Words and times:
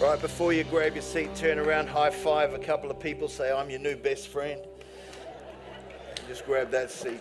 Right 0.00 0.18
before 0.18 0.54
you 0.54 0.64
grab 0.64 0.94
your 0.94 1.02
seat, 1.02 1.34
turn 1.34 1.58
around, 1.58 1.86
high 1.86 2.08
five 2.08 2.54
a 2.54 2.58
couple 2.58 2.90
of 2.90 2.98
people, 2.98 3.28
say, 3.28 3.52
I'm 3.52 3.68
your 3.68 3.80
new 3.80 3.96
best 3.96 4.28
friend. 4.28 4.58
Just 6.26 6.46
grab 6.46 6.70
that 6.70 6.90
seat. 6.90 7.20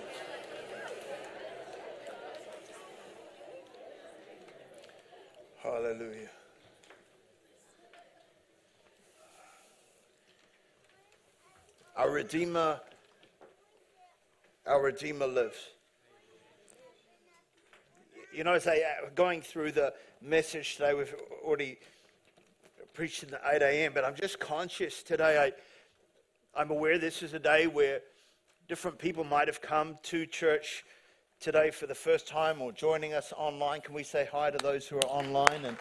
Hallelujah. 5.62 6.29
Our 11.97 12.11
Redeemer, 12.11 12.79
our 14.65 14.81
Redeemer 14.81 15.27
lives. 15.27 15.57
You 18.34 18.45
know, 18.45 18.53
as 18.53 18.67
I 18.67 18.77
uh, 18.77 19.09
going 19.16 19.41
through 19.41 19.73
the 19.73 19.93
message 20.21 20.77
today, 20.77 20.93
we've 20.93 21.13
already 21.43 21.77
preached 22.93 23.23
at 23.23 23.41
8 23.43 23.61
a.m., 23.61 23.91
but 23.93 24.03
I'm 24.03 24.16
just 24.16 24.39
conscious 24.39 25.03
today. 25.03 25.38
I, 25.38 26.59
I'm 26.59 26.71
aware 26.71 26.98
this 26.98 27.23
is 27.23 27.34
a 27.34 27.39
day 27.39 27.67
where 27.67 28.02
different 28.67 28.99
people 28.99 29.23
might 29.23 29.48
have 29.48 29.62
come 29.62 29.98
to 30.03 30.25
church 30.25 30.84
today 31.39 31.71
for 31.71 31.88
the 31.88 31.95
first 31.95 32.27
time 32.27 32.62
or 32.62 32.71
joining 32.71 33.13
us 33.13 33.34
online. 33.38 33.81
Can 33.81 33.95
we 33.95 34.03
say 34.03 34.27
hi 34.31 34.52
to 34.52 34.57
those 34.57 34.88
who 34.88 34.98
are 34.98 35.05
online 35.05 35.65
and 35.65 35.77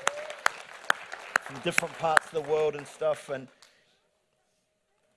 from 1.43 1.57
different 1.65 1.97
parts 1.99 2.27
of 2.27 2.33
the 2.33 2.51
world 2.51 2.77
and 2.77 2.87
stuff? 2.87 3.29
And, 3.29 3.49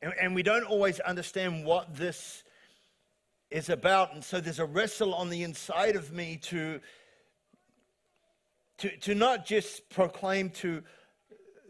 and, 0.02 0.14
and 0.20 0.36
we 0.36 0.44
don't 0.44 0.64
always 0.64 1.00
understand 1.02 1.66
what 1.66 1.96
this 1.96 2.44
is 3.52 3.70
about. 3.70 4.14
And 4.14 4.24
so 4.24 4.42
there's 4.42 4.60
a 4.60 4.66
wrestle 4.66 5.14
on 5.14 5.30
the 5.30 5.44
inside 5.44 5.96
of 5.96 6.12
me 6.12 6.40
to, 6.44 6.80
to, 8.80 8.98
to 8.98 9.14
not 9.14 9.46
just 9.46 9.90
proclaim 9.90 10.50
to 10.50 10.84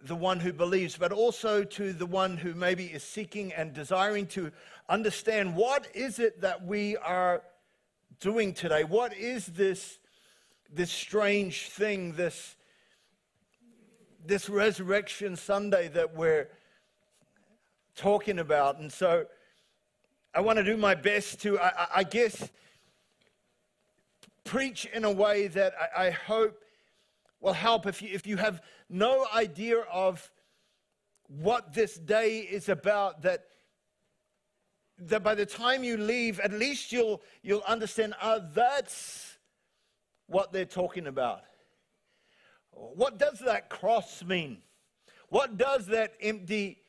the 0.05 0.15
one 0.15 0.39
who 0.39 0.51
believes, 0.51 0.97
but 0.97 1.11
also 1.11 1.63
to 1.63 1.93
the 1.93 2.05
one 2.05 2.37
who 2.37 2.53
maybe 2.53 2.85
is 2.85 3.03
seeking 3.03 3.53
and 3.53 3.73
desiring 3.73 4.27
to 4.27 4.51
understand 4.89 5.55
what 5.55 5.87
is 5.93 6.19
it 6.19 6.41
that 6.41 6.65
we 6.65 6.97
are 6.97 7.43
doing 8.19 8.53
today? 8.53 8.83
What 8.83 9.15
is 9.15 9.45
this, 9.47 9.99
this 10.73 10.91
strange 10.91 11.69
thing, 11.69 12.13
this, 12.13 12.55
this 14.25 14.49
resurrection 14.49 15.35
Sunday 15.35 15.87
that 15.89 16.15
we're 16.15 16.49
talking 17.95 18.39
about? 18.39 18.79
And 18.79 18.91
so 18.91 19.25
I 20.33 20.41
want 20.41 20.57
to 20.57 20.63
do 20.63 20.77
my 20.77 20.95
best 20.95 21.41
to, 21.41 21.59
I, 21.59 21.87
I 21.97 22.03
guess, 22.03 22.49
preach 24.43 24.85
in 24.85 25.03
a 25.03 25.11
way 25.11 25.47
that 25.47 25.73
I, 25.95 26.07
I 26.07 26.09
hope 26.11 26.61
will 27.41 27.53
help 27.53 27.87
if 27.87 28.01
you, 28.01 28.09
if 28.13 28.25
you 28.25 28.37
have 28.37 28.61
no 28.89 29.25
idea 29.33 29.79
of 29.91 30.31
what 31.27 31.73
this 31.73 31.95
day 31.95 32.39
is 32.39 32.69
about, 32.69 33.23
that, 33.23 33.45
that 34.99 35.23
by 35.23 35.33
the 35.33 35.45
time 35.45 35.83
you 35.83 35.97
leave, 35.97 36.39
at 36.39 36.53
least 36.53 36.91
you'll, 36.91 37.21
you'll 37.41 37.63
understand, 37.67 38.13
ah, 38.21 38.39
that's 38.53 39.37
what 40.27 40.53
they're 40.53 40.65
talking 40.65 41.07
about. 41.07 41.41
What 42.71 43.17
does 43.17 43.39
that 43.39 43.69
cross 43.69 44.23
mean? 44.23 44.59
What 45.29 45.57
does 45.57 45.87
that 45.87 46.13
empty, 46.21 46.79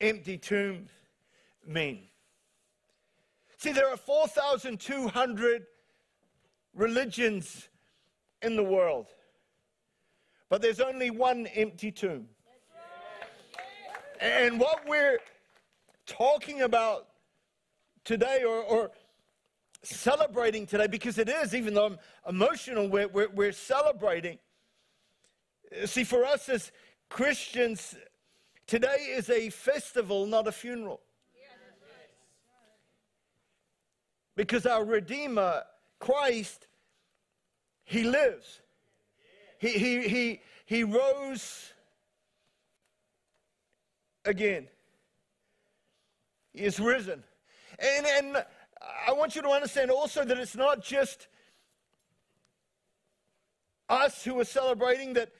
empty 0.00 0.38
tomb 0.38 0.86
mean? 1.66 2.04
See, 3.56 3.72
there 3.72 3.88
are 3.88 3.96
4,200 3.96 5.66
religions 6.74 7.68
in 8.42 8.56
the 8.56 8.64
world. 8.64 9.06
But 10.48 10.62
there's 10.62 10.80
only 10.80 11.10
one 11.10 11.46
empty 11.46 11.90
tomb. 11.90 12.28
And 14.20 14.58
what 14.58 14.88
we're 14.88 15.18
talking 16.06 16.62
about 16.62 17.08
today 18.04 18.42
or, 18.44 18.62
or, 18.62 18.90
celebrating 19.82 20.66
today, 20.66 20.86
because 20.86 21.18
it 21.18 21.28
is, 21.28 21.54
even 21.54 21.74
though 21.74 21.86
I'm 21.86 21.98
emotional, 22.28 22.88
we're, 22.88 23.08
we're, 23.08 23.28
we're 23.28 23.52
celebrating. 23.52 24.38
See, 25.84 26.04
for 26.04 26.24
us 26.24 26.48
as 26.48 26.72
Christians, 27.08 27.94
today 28.66 29.12
is 29.16 29.30
a 29.30 29.50
festival, 29.50 30.26
not 30.26 30.48
a 30.48 30.52
funeral. 30.52 31.00
Because 34.34 34.66
our 34.66 34.84
Redeemer, 34.84 35.64
Christ, 35.98 36.67
he 37.88 38.02
lives. 38.02 38.60
He, 39.58 39.70
he, 39.70 40.08
he, 40.08 40.40
he 40.66 40.84
rose 40.84 41.72
again. 44.26 44.68
He 46.52 46.64
is 46.64 46.78
risen. 46.78 47.24
And, 47.78 48.06
and 48.06 48.44
I 49.06 49.12
want 49.12 49.34
you 49.34 49.40
to 49.40 49.48
understand 49.48 49.90
also 49.90 50.22
that 50.22 50.36
it's 50.36 50.54
not 50.54 50.82
just 50.82 51.28
us 53.88 54.22
who 54.22 54.38
are 54.38 54.44
celebrating 54.44 55.14
that 55.14 55.30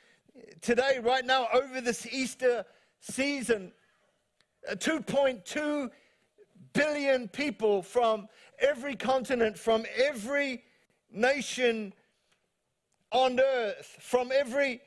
today, 0.63 1.01
right 1.03 1.27
now, 1.27 1.49
over 1.53 1.83
this 1.83 2.07
Easter 2.11 2.65
season, 3.01 3.73
uh, 4.67 4.75
2.2 4.75 5.91
billion 6.73 7.29
people 7.29 7.83
from 7.83 8.27
every 8.59 8.97
continent, 8.97 9.59
from 9.59 9.85
every 10.03 10.63
nation 11.13 11.93
on 13.11 13.41
earth 13.41 13.97
from 14.01 14.31
every 14.33 14.81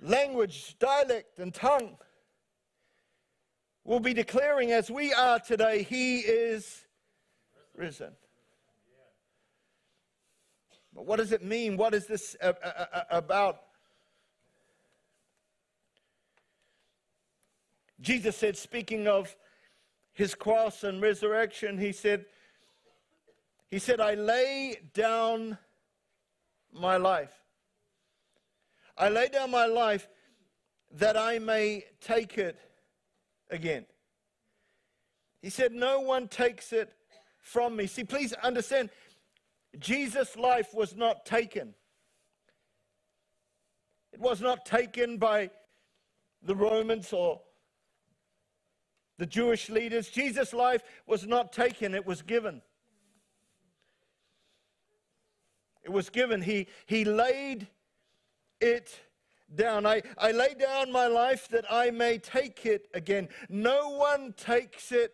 language, 0.00 0.76
dialect, 0.78 1.38
and 1.38 1.52
tongue 1.52 1.96
will 3.84 4.00
be 4.00 4.12
declaring, 4.12 4.72
as 4.72 4.90
we 4.90 5.12
are 5.12 5.38
today, 5.38 5.82
He 5.82 6.18
is 6.18 6.84
risen. 7.74 8.12
But 10.94 11.06
what 11.06 11.16
does 11.16 11.32
it 11.32 11.42
mean? 11.42 11.76
What 11.76 11.94
is 11.94 12.06
this 12.06 12.36
about? 13.10 13.60
Jesus 18.00 18.36
said, 18.36 18.56
speaking 18.56 19.08
of 19.08 19.34
his 20.12 20.34
cross 20.34 20.84
and 20.84 21.00
resurrection, 21.00 21.78
he 21.78 21.92
said, 21.92 22.26
he 23.70 23.78
said, 23.78 24.00
I 24.00 24.14
lay 24.14 24.80
down 24.94 25.58
my 26.72 26.96
life. 26.96 27.32
I 28.96 29.08
lay 29.08 29.28
down 29.28 29.50
my 29.50 29.66
life 29.66 30.08
that 30.92 31.16
I 31.16 31.38
may 31.38 31.84
take 32.00 32.38
it 32.38 32.58
again. 33.50 33.86
He 35.40 35.50
said, 35.50 35.72
No 35.72 36.00
one 36.00 36.28
takes 36.28 36.72
it 36.72 36.92
from 37.38 37.76
me. 37.76 37.86
See, 37.86 38.04
please 38.04 38.32
understand, 38.32 38.90
Jesus' 39.78 40.36
life 40.36 40.74
was 40.74 40.96
not 40.96 41.24
taken. 41.24 41.74
It 44.12 44.20
was 44.20 44.40
not 44.40 44.64
taken 44.66 45.18
by 45.18 45.50
the 46.42 46.54
Romans 46.56 47.12
or 47.12 47.40
the 49.18 49.26
Jewish 49.26 49.68
leaders. 49.68 50.08
Jesus' 50.08 50.52
life 50.52 50.82
was 51.06 51.26
not 51.26 51.52
taken, 51.52 51.94
it 51.94 52.06
was 52.06 52.22
given. 52.22 52.62
It 55.88 55.92
was 55.94 56.10
given. 56.10 56.42
He, 56.42 56.66
he 56.84 57.06
laid 57.06 57.66
it 58.60 59.00
down. 59.54 59.86
I, 59.86 60.02
I 60.18 60.32
lay 60.32 60.52
down 60.52 60.92
my 60.92 61.06
life 61.06 61.48
that 61.48 61.64
I 61.70 61.90
may 61.90 62.18
take 62.18 62.66
it 62.66 62.88
again. 62.92 63.30
No 63.48 63.88
one 63.88 64.34
takes 64.36 64.92
it 64.92 65.12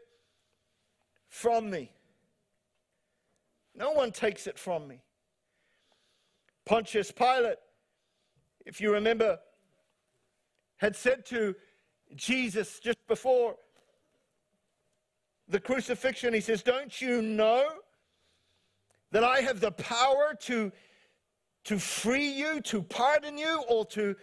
from 1.29 1.71
me. 1.71 1.93
No 3.77 3.93
one 3.93 4.11
takes 4.11 4.49
it 4.49 4.59
from 4.59 4.89
me. 4.89 5.01
Pontius 6.67 7.13
Pilate, 7.13 7.59
if 8.67 8.81
you 8.81 8.93
remember, 8.93 9.39
had 10.79 10.97
said 10.97 11.25
to 11.27 11.55
Jesus 12.17 12.81
just 12.81 12.99
before 13.07 13.55
the 15.47 15.61
crucifixion, 15.61 16.35
he 16.35 16.41
says, 16.41 16.65
Don't 16.65 17.01
you 17.01 17.23
know 17.23 17.65
that 19.15 19.23
I 19.23 19.43
have 19.43 19.61
the 19.61 19.71
power 19.71 20.35
to, 20.41 20.73
to 21.67 21.79
free 21.79 22.33
you, 22.33 22.61
to 22.63 22.83
pardon 22.83 23.39
you, 23.39 23.63
or 23.69 23.87
to 23.87 24.17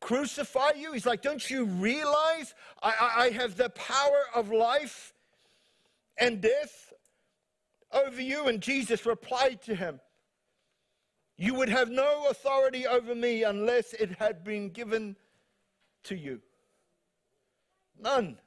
crucify 0.00 0.72
you. 0.76 0.92
He's 0.92 1.06
like, 1.06 1.22
Don't 1.22 1.48
you 1.48 1.64
realize 1.64 2.52
I, 2.82 2.92
I, 3.00 3.22
I 3.26 3.30
have 3.30 3.56
the 3.56 3.70
power 3.70 4.22
of 4.34 4.50
life 4.50 5.14
and 6.18 6.40
death 6.40 6.92
over 7.92 8.20
you? 8.20 8.48
And 8.48 8.60
Jesus 8.60 9.06
replied 9.06 9.62
to 9.62 9.76
him, 9.76 10.00
You 11.36 11.54
would 11.54 11.68
have 11.68 11.88
no 11.88 12.26
authority 12.28 12.88
over 12.88 13.14
me 13.14 13.44
unless 13.44 13.92
it 13.92 14.18
had 14.18 14.42
been 14.42 14.70
given 14.70 15.14
to 16.02 16.16
you. 16.16 16.40
None. 17.96 18.38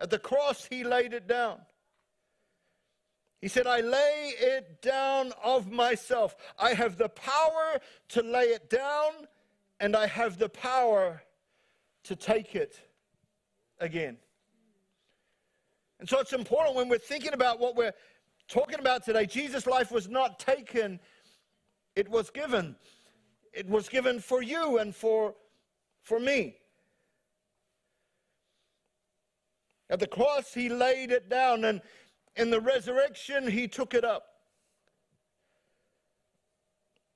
At 0.00 0.10
the 0.10 0.18
cross, 0.18 0.66
he 0.68 0.82
laid 0.82 1.12
it 1.12 1.28
down. 1.28 1.60
He 3.44 3.48
said, 3.48 3.66
I 3.66 3.80
lay 3.80 4.32
it 4.38 4.80
down 4.80 5.34
of 5.44 5.70
myself. 5.70 6.34
I 6.58 6.72
have 6.72 6.96
the 6.96 7.10
power 7.10 7.78
to 8.08 8.22
lay 8.22 8.44
it 8.44 8.70
down, 8.70 9.12
and 9.80 9.94
I 9.94 10.06
have 10.06 10.38
the 10.38 10.48
power 10.48 11.22
to 12.04 12.16
take 12.16 12.54
it 12.54 12.80
again. 13.80 14.16
And 16.00 16.08
so 16.08 16.20
it's 16.20 16.32
important 16.32 16.74
when 16.74 16.88
we're 16.88 16.96
thinking 16.96 17.34
about 17.34 17.60
what 17.60 17.76
we're 17.76 17.92
talking 18.48 18.78
about 18.78 19.04
today. 19.04 19.26
Jesus' 19.26 19.66
life 19.66 19.92
was 19.92 20.08
not 20.08 20.38
taken, 20.38 20.98
it 21.96 22.08
was 22.08 22.30
given. 22.30 22.76
It 23.52 23.68
was 23.68 23.90
given 23.90 24.20
for 24.20 24.42
you 24.42 24.78
and 24.78 24.96
for, 24.96 25.34
for 26.00 26.18
me. 26.18 26.56
At 29.90 30.00
the 30.00 30.06
cross, 30.06 30.54
he 30.54 30.70
laid 30.70 31.10
it 31.10 31.28
down, 31.28 31.66
and 31.66 31.82
in 32.36 32.50
the 32.50 32.60
resurrection, 32.60 33.48
he 33.48 33.68
took 33.68 33.94
it 33.94 34.04
up. 34.04 34.26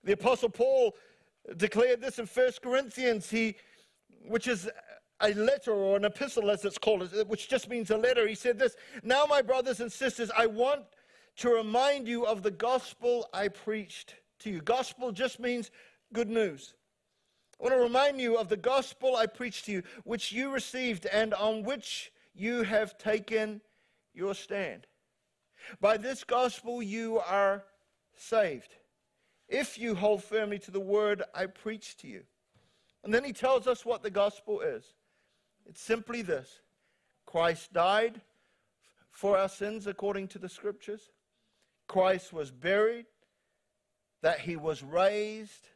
The 0.04 0.12
Apostle 0.12 0.48
Paul 0.48 0.94
declared 1.56 2.00
this 2.00 2.18
in 2.18 2.26
1 2.26 2.52
Corinthians, 2.62 3.28
he, 3.28 3.56
which 4.26 4.46
is 4.46 4.68
a 5.20 5.34
letter 5.34 5.72
or 5.72 5.96
an 5.96 6.04
epistle, 6.04 6.50
as 6.50 6.64
it's 6.64 6.78
called, 6.78 7.12
which 7.26 7.48
just 7.48 7.68
means 7.68 7.90
a 7.90 7.96
letter. 7.96 8.26
He 8.26 8.34
said 8.34 8.58
this 8.58 8.76
Now, 9.02 9.24
my 9.28 9.42
brothers 9.42 9.80
and 9.80 9.90
sisters, 9.90 10.30
I 10.36 10.46
want 10.46 10.82
to 11.36 11.50
remind 11.50 12.06
you 12.06 12.26
of 12.26 12.42
the 12.42 12.50
gospel 12.50 13.28
I 13.32 13.48
preached 13.48 14.14
to 14.40 14.50
you. 14.50 14.60
Gospel 14.60 15.12
just 15.12 15.40
means 15.40 15.70
good 16.12 16.28
news. 16.28 16.74
I 17.58 17.64
want 17.64 17.74
to 17.74 17.82
remind 17.82 18.20
you 18.20 18.38
of 18.38 18.48
the 18.48 18.56
gospel 18.56 19.16
I 19.16 19.26
preached 19.26 19.64
to 19.66 19.72
you, 19.72 19.82
which 20.04 20.30
you 20.30 20.52
received 20.52 21.06
and 21.06 21.34
on 21.34 21.64
which 21.64 22.12
you 22.34 22.62
have 22.62 22.96
taken 22.98 23.60
your 24.14 24.34
stand. 24.34 24.86
By 25.80 25.96
this 25.96 26.24
gospel 26.24 26.82
you 26.82 27.20
are 27.20 27.64
saved, 28.16 28.74
if 29.48 29.78
you 29.78 29.94
hold 29.94 30.22
firmly 30.22 30.58
to 30.60 30.70
the 30.70 30.80
word 30.80 31.22
I 31.34 31.46
preach 31.46 31.96
to 31.98 32.08
you. 32.08 32.22
And 33.04 33.14
then 33.14 33.24
he 33.24 33.32
tells 33.32 33.66
us 33.66 33.84
what 33.84 34.02
the 34.02 34.10
gospel 34.10 34.60
is 34.60 34.84
it's 35.66 35.80
simply 35.80 36.22
this 36.22 36.60
Christ 37.26 37.72
died 37.72 38.20
for 39.10 39.36
our 39.36 39.48
sins 39.48 39.86
according 39.86 40.28
to 40.28 40.38
the 40.38 40.48
scriptures, 40.48 41.10
Christ 41.88 42.32
was 42.32 42.50
buried, 42.50 43.06
that 44.22 44.40
he 44.40 44.56
was 44.56 44.82
raised 44.82 45.68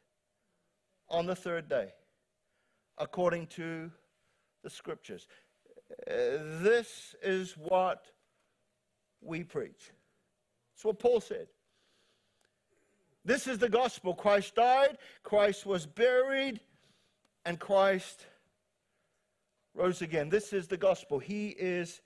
on 1.09 1.27
the 1.27 1.35
third 1.35 1.69
day 1.69 1.89
according 2.99 3.47
to 3.49 3.91
the 4.63 4.71
scriptures. 4.71 5.27
Uh, 6.07 6.39
this 6.63 7.15
is 7.23 7.57
what 7.57 8.12
we 9.23 9.45
preach. 9.45 9.91
That's 10.75 10.85
what 10.85 10.99
Paul 10.99 11.21
said. 11.21 11.47
This 13.25 13.47
is 13.47 13.59
the 13.59 13.69
gospel. 13.69 14.15
Christ 14.15 14.57
died, 14.57 14.99
Christ 15.23 15.65
was 15.65 15.87
buried, 15.87 16.61
and 17.45 17.59
Christ 17.59 18.27
rose 19.75 20.03
again. 20.03 20.29
This 20.29 20.53
is 20.53 20.67
the 20.67 20.77
gospel. 20.77 21.19
He 21.19 21.49
is 21.51 22.01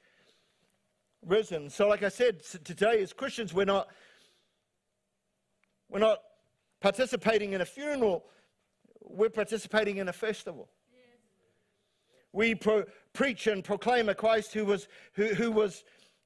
risen. 1.24 1.70
So, 1.70 1.88
like 1.88 2.02
I 2.02 2.08
said, 2.08 2.42
today 2.64 3.02
as 3.02 3.12
Christians, 3.12 3.54
we're 3.54 3.64
not 3.64 3.88
we're 5.88 6.00
not 6.00 6.18
participating 6.80 7.52
in 7.52 7.60
a 7.60 7.66
funeral. 7.66 8.24
We're 9.00 9.30
participating 9.30 9.98
in 9.98 10.08
a 10.08 10.12
festival. 10.12 10.68
We 12.32 12.54
pro- 12.54 12.84
preach 13.12 13.46
and 13.46 13.64
proclaim 13.64 14.08
a 14.08 14.14
Christ 14.14 14.52
who 14.52 14.64
was 14.64 14.88
who, 15.14 15.28
who 15.28 15.50
was 15.50 15.84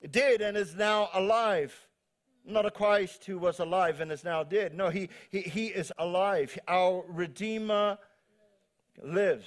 dead 0.09 0.41
and 0.41 0.57
is 0.57 0.75
now 0.75 1.09
alive. 1.13 1.75
Not 2.45 2.65
a 2.67 2.71
Christ 2.71 3.25
who 3.27 3.39
was 3.39 3.59
alive 3.59 4.01
and 4.01 4.11
is 4.11 4.25
now 4.25 4.43
dead. 4.43 4.75
No, 4.75 4.89
he, 4.89 5.11
he, 5.31 5.41
he 5.43 5.67
is 5.67 5.93
alive. 5.99 6.59
Our 6.67 7.05
Redeemer 7.07 7.99
lives. 9.03 9.47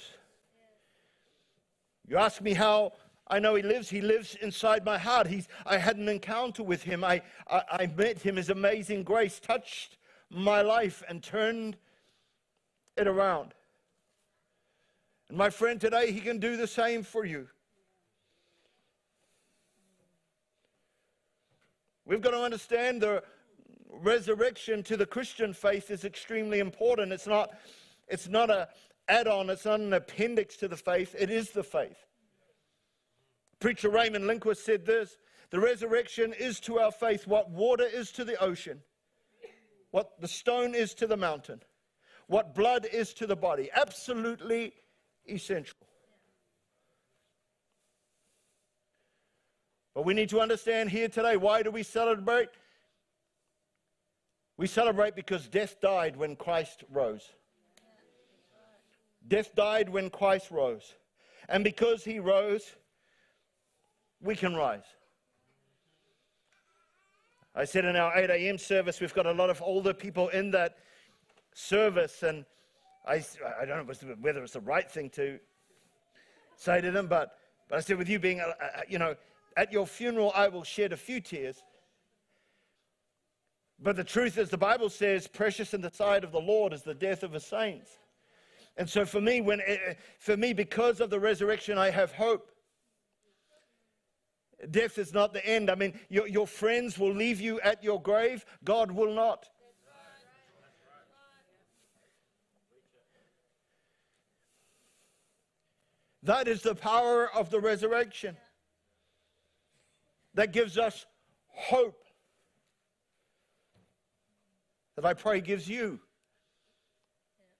You 2.06 2.18
ask 2.18 2.40
me 2.40 2.54
how 2.54 2.92
I 3.26 3.38
know 3.38 3.54
he 3.54 3.62
lives. 3.62 3.88
He 3.88 4.00
lives 4.00 4.36
inside 4.40 4.84
my 4.84 4.98
heart. 4.98 5.26
He's, 5.26 5.48
I 5.66 5.78
had 5.78 5.96
an 5.96 6.08
encounter 6.08 6.62
with 6.62 6.82
him. 6.82 7.02
I, 7.02 7.22
I, 7.48 7.62
I 7.70 7.86
met 7.86 8.20
him. 8.20 8.36
His 8.36 8.50
amazing 8.50 9.02
grace 9.02 9.40
touched 9.40 9.98
my 10.30 10.62
life 10.62 11.02
and 11.08 11.22
turned 11.22 11.76
it 12.96 13.06
around. 13.06 13.54
And 15.28 15.38
my 15.38 15.50
friend, 15.50 15.80
today 15.80 16.12
he 16.12 16.20
can 16.20 16.38
do 16.38 16.56
the 16.56 16.66
same 16.66 17.02
for 17.02 17.24
you. 17.24 17.48
We've 22.06 22.20
got 22.20 22.32
to 22.32 22.42
understand 22.42 23.00
the 23.00 23.22
resurrection 23.90 24.82
to 24.84 24.96
the 24.96 25.06
Christian 25.06 25.54
faith 25.54 25.90
is 25.90 26.04
extremely 26.04 26.58
important. 26.58 27.12
It's 27.12 27.26
not, 27.26 27.50
it's 28.08 28.28
not 28.28 28.50
an 28.50 28.66
add 29.08 29.26
on, 29.26 29.50
it's 29.50 29.64
not 29.64 29.80
an 29.80 29.92
appendix 29.92 30.56
to 30.56 30.68
the 30.68 30.76
faith, 30.76 31.14
it 31.18 31.30
is 31.30 31.50
the 31.50 31.62
faith. 31.62 32.06
Preacher 33.60 33.88
Raymond 33.88 34.26
Lindquist 34.26 34.64
said 34.64 34.84
this 34.84 35.16
The 35.50 35.60
resurrection 35.60 36.34
is 36.34 36.60
to 36.60 36.78
our 36.78 36.92
faith 36.92 37.26
what 37.26 37.50
water 37.50 37.84
is 37.84 38.12
to 38.12 38.24
the 38.24 38.38
ocean, 38.38 38.80
what 39.90 40.20
the 40.20 40.28
stone 40.28 40.74
is 40.74 40.92
to 40.94 41.06
the 41.06 41.16
mountain, 41.16 41.60
what 42.26 42.54
blood 42.54 42.86
is 42.92 43.14
to 43.14 43.26
the 43.26 43.36
body. 43.36 43.70
Absolutely 43.74 44.74
essential. 45.26 45.83
But 49.94 50.04
we 50.04 50.14
need 50.14 50.28
to 50.30 50.40
understand 50.40 50.90
here 50.90 51.08
today 51.08 51.36
why 51.36 51.62
do 51.62 51.70
we 51.70 51.82
celebrate? 51.82 52.48
We 54.56 54.66
celebrate 54.66 55.16
because 55.16 55.48
death 55.48 55.80
died 55.80 56.16
when 56.16 56.36
Christ 56.36 56.84
rose. 56.90 57.32
Death 59.26 59.54
died 59.54 59.88
when 59.88 60.10
Christ 60.10 60.50
rose. 60.50 60.94
And 61.48 61.64
because 61.64 62.04
he 62.04 62.18
rose, 62.18 62.74
we 64.20 64.36
can 64.36 64.54
rise. 64.54 64.84
I 67.54 67.64
said 67.64 67.84
in 67.84 67.94
our 67.94 68.16
8 68.16 68.30
a.m. 68.30 68.58
service, 68.58 69.00
we've 69.00 69.14
got 69.14 69.26
a 69.26 69.32
lot 69.32 69.48
of 69.48 69.62
older 69.62 69.94
people 69.94 70.28
in 70.30 70.50
that 70.52 70.76
service, 71.52 72.24
and 72.24 72.44
I, 73.06 73.24
I 73.60 73.64
don't 73.64 73.86
know 73.86 74.14
whether 74.20 74.42
it's 74.42 74.54
the 74.54 74.60
right 74.60 74.90
thing 74.90 75.08
to 75.10 75.38
say 76.56 76.80
to 76.80 76.90
them, 76.90 77.06
but, 77.06 77.38
but 77.68 77.76
I 77.76 77.80
said, 77.80 77.96
with 77.96 78.08
you 78.08 78.18
being, 78.18 78.42
you 78.88 78.98
know, 78.98 79.14
at 79.56 79.72
your 79.72 79.86
funeral, 79.86 80.32
I 80.34 80.48
will 80.48 80.64
shed 80.64 80.92
a 80.92 80.96
few 80.96 81.20
tears. 81.20 81.62
But 83.80 83.96
the 83.96 84.04
truth 84.04 84.38
is, 84.38 84.48
the 84.48 84.58
Bible 84.58 84.88
says, 84.88 85.26
precious 85.26 85.74
in 85.74 85.80
the 85.80 85.90
sight 85.90 86.24
of 86.24 86.32
the 86.32 86.40
Lord 86.40 86.72
is 86.72 86.82
the 86.82 86.94
death 86.94 87.22
of 87.22 87.32
his 87.32 87.44
saints. 87.44 87.90
And 88.76 88.88
so 88.88 89.04
for 89.04 89.20
me, 89.20 89.40
when, 89.40 89.60
eh, 89.60 89.76
eh, 89.88 89.94
for 90.18 90.36
me, 90.36 90.52
because 90.52 91.00
of 91.00 91.10
the 91.10 91.20
resurrection, 91.20 91.78
I 91.78 91.90
have 91.90 92.12
hope. 92.12 92.50
Death 94.70 94.98
is 94.98 95.12
not 95.12 95.32
the 95.32 95.44
end. 95.46 95.70
I 95.70 95.74
mean, 95.74 95.98
your, 96.08 96.26
your 96.26 96.46
friends 96.46 96.98
will 96.98 97.12
leave 97.12 97.40
you 97.40 97.60
at 97.60 97.84
your 97.84 98.00
grave, 98.00 98.44
God 98.64 98.90
will 98.90 99.14
not. 99.14 99.48
That 106.22 106.48
is 106.48 106.62
the 106.62 106.74
power 106.74 107.28
of 107.34 107.50
the 107.50 107.60
resurrection 107.60 108.34
that 110.34 110.52
gives 110.52 110.78
us 110.78 111.06
hope. 111.48 112.02
That 114.96 115.04
I 115.04 115.14
pray 115.14 115.40
gives 115.40 115.68
you 115.68 116.00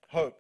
hope. 0.08 0.38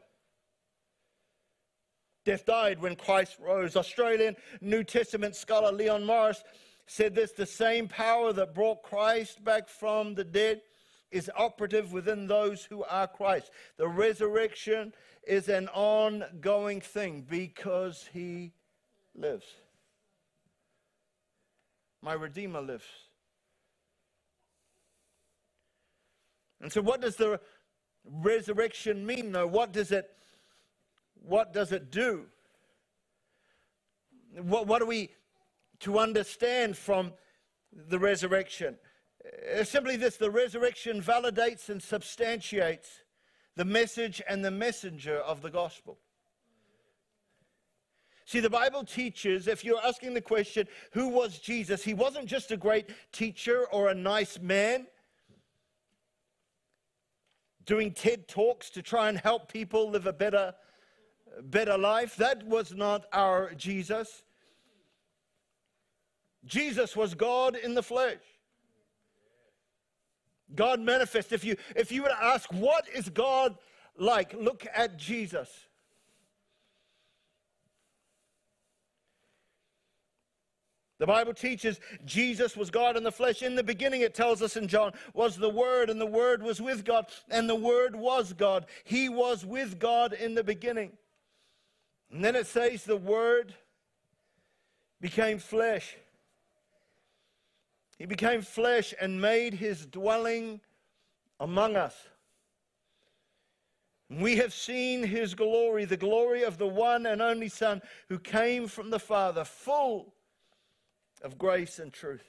Death 2.24 2.46
died 2.46 2.80
when 2.80 2.96
Christ 2.96 3.36
rose. 3.40 3.76
Australian 3.76 4.36
New 4.60 4.82
Testament 4.82 5.36
scholar 5.36 5.72
Leon 5.72 6.04
Morris 6.04 6.42
said 6.86 7.14
this 7.14 7.32
the 7.32 7.46
same 7.46 7.88
power 7.88 8.32
that 8.32 8.54
brought 8.54 8.82
Christ 8.82 9.44
back 9.44 9.68
from 9.68 10.14
the 10.14 10.24
dead 10.24 10.62
is 11.10 11.30
operative 11.36 11.92
within 11.92 12.26
those 12.26 12.64
who 12.64 12.82
are 12.84 13.06
Christ. 13.06 13.50
The 13.76 13.88
resurrection 13.88 14.92
is 15.26 15.48
an 15.48 15.68
ongoing 15.68 16.80
thing 16.80 17.24
because 17.28 18.08
he 18.12 18.52
lives. 19.14 19.46
My 22.04 22.12
Redeemer 22.12 22.60
lives. 22.60 22.84
And 26.60 26.70
so, 26.70 26.82
what 26.82 27.00
does 27.00 27.16
the 27.16 27.40
resurrection 28.04 29.06
mean, 29.06 29.32
though? 29.32 29.46
What 29.46 29.72
does 29.72 29.90
it, 29.90 30.10
what 31.14 31.54
does 31.54 31.72
it 31.72 31.90
do? 31.90 32.26
What, 34.36 34.66
what 34.66 34.82
are 34.82 34.86
we 34.86 35.12
to 35.80 35.98
understand 35.98 36.76
from 36.76 37.14
the 37.72 37.98
resurrection? 37.98 38.76
Uh, 39.58 39.64
simply 39.64 39.96
this 39.96 40.18
the 40.18 40.30
resurrection 40.30 41.00
validates 41.00 41.70
and 41.70 41.82
substantiates 41.82 43.00
the 43.56 43.64
message 43.64 44.20
and 44.28 44.44
the 44.44 44.50
messenger 44.50 45.16
of 45.20 45.40
the 45.40 45.50
gospel. 45.50 45.98
See, 48.26 48.40
the 48.40 48.50
Bible 48.50 48.84
teaches, 48.84 49.48
if 49.48 49.64
you're 49.64 49.84
asking 49.84 50.14
the 50.14 50.20
question, 50.20 50.66
who 50.92 51.08
was 51.08 51.38
Jesus? 51.38 51.84
He 51.84 51.92
wasn't 51.92 52.26
just 52.26 52.50
a 52.52 52.56
great 52.56 52.88
teacher 53.12 53.66
or 53.70 53.88
a 53.88 53.94
nice 53.94 54.38
man 54.40 54.86
doing 57.66 57.92
TED 57.92 58.26
Talks 58.28 58.70
to 58.70 58.82
try 58.82 59.08
and 59.08 59.18
help 59.18 59.52
people 59.52 59.90
live 59.90 60.06
a 60.06 60.12
better, 60.12 60.54
better 61.42 61.76
life. 61.76 62.16
That 62.16 62.46
was 62.46 62.74
not 62.74 63.06
our 63.12 63.52
Jesus. 63.54 64.22
Jesus 66.44 66.96
was 66.96 67.14
God 67.14 67.56
in 67.56 67.74
the 67.74 67.82
flesh. 67.82 68.18
God 70.54 70.80
manifest. 70.80 71.32
If 71.32 71.44
you 71.44 71.56
if 71.74 71.90
you 71.90 72.02
were 72.02 72.08
to 72.08 72.24
ask 72.24 72.52
what 72.52 72.86
is 72.94 73.08
God 73.08 73.56
like, 73.96 74.34
look 74.34 74.66
at 74.74 74.98
Jesus. 74.98 75.48
The 80.98 81.06
Bible 81.06 81.34
teaches 81.34 81.80
Jesus 82.04 82.56
was 82.56 82.70
God 82.70 82.96
in 82.96 83.02
the 83.02 83.10
flesh. 83.10 83.42
In 83.42 83.56
the 83.56 83.64
beginning, 83.64 84.02
it 84.02 84.14
tells 84.14 84.42
us 84.42 84.56
in 84.56 84.68
John, 84.68 84.92
was 85.12 85.36
the 85.36 85.50
Word, 85.50 85.90
and 85.90 86.00
the 86.00 86.06
Word 86.06 86.42
was 86.42 86.60
with 86.60 86.84
God, 86.84 87.06
and 87.30 87.48
the 87.48 87.54
Word 87.54 87.96
was 87.96 88.32
God. 88.32 88.66
He 88.84 89.08
was 89.08 89.44
with 89.44 89.78
God 89.78 90.12
in 90.12 90.34
the 90.34 90.44
beginning. 90.44 90.92
And 92.12 92.24
then 92.24 92.36
it 92.36 92.46
says 92.46 92.84
the 92.84 92.96
Word 92.96 93.54
became 95.00 95.38
flesh. 95.38 95.96
He 97.98 98.06
became 98.06 98.42
flesh 98.42 98.94
and 99.00 99.20
made 99.20 99.54
his 99.54 99.86
dwelling 99.86 100.60
among 101.40 101.76
us. 101.76 101.94
We 104.10 104.36
have 104.36 104.52
seen 104.52 105.02
his 105.02 105.34
glory, 105.34 105.86
the 105.86 105.96
glory 105.96 106.44
of 106.44 106.58
the 106.58 106.66
one 106.66 107.06
and 107.06 107.20
only 107.20 107.48
Son 107.48 107.82
who 108.08 108.18
came 108.18 108.68
from 108.68 108.90
the 108.90 108.98
Father, 108.98 109.44
full 109.44 110.14
of 111.22 111.38
grace 111.38 111.78
and 111.78 111.92
truth. 111.92 112.24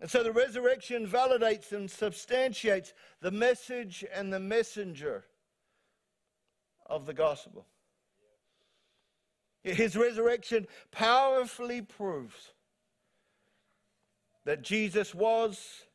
And 0.00 0.10
so 0.10 0.22
the 0.22 0.32
resurrection 0.32 1.06
validates 1.06 1.72
and 1.72 1.90
substantiates 1.90 2.92
the 3.20 3.30
message 3.30 4.04
and 4.12 4.32
the 4.32 4.40
messenger 4.40 5.24
of 6.84 7.06
the 7.06 7.14
gospel. 7.14 7.66
His 9.62 9.96
resurrection 9.96 10.66
powerfully 10.92 11.82
proves 11.82 12.52
that 14.44 14.62
Jesus 14.62 15.14
was 15.14 15.86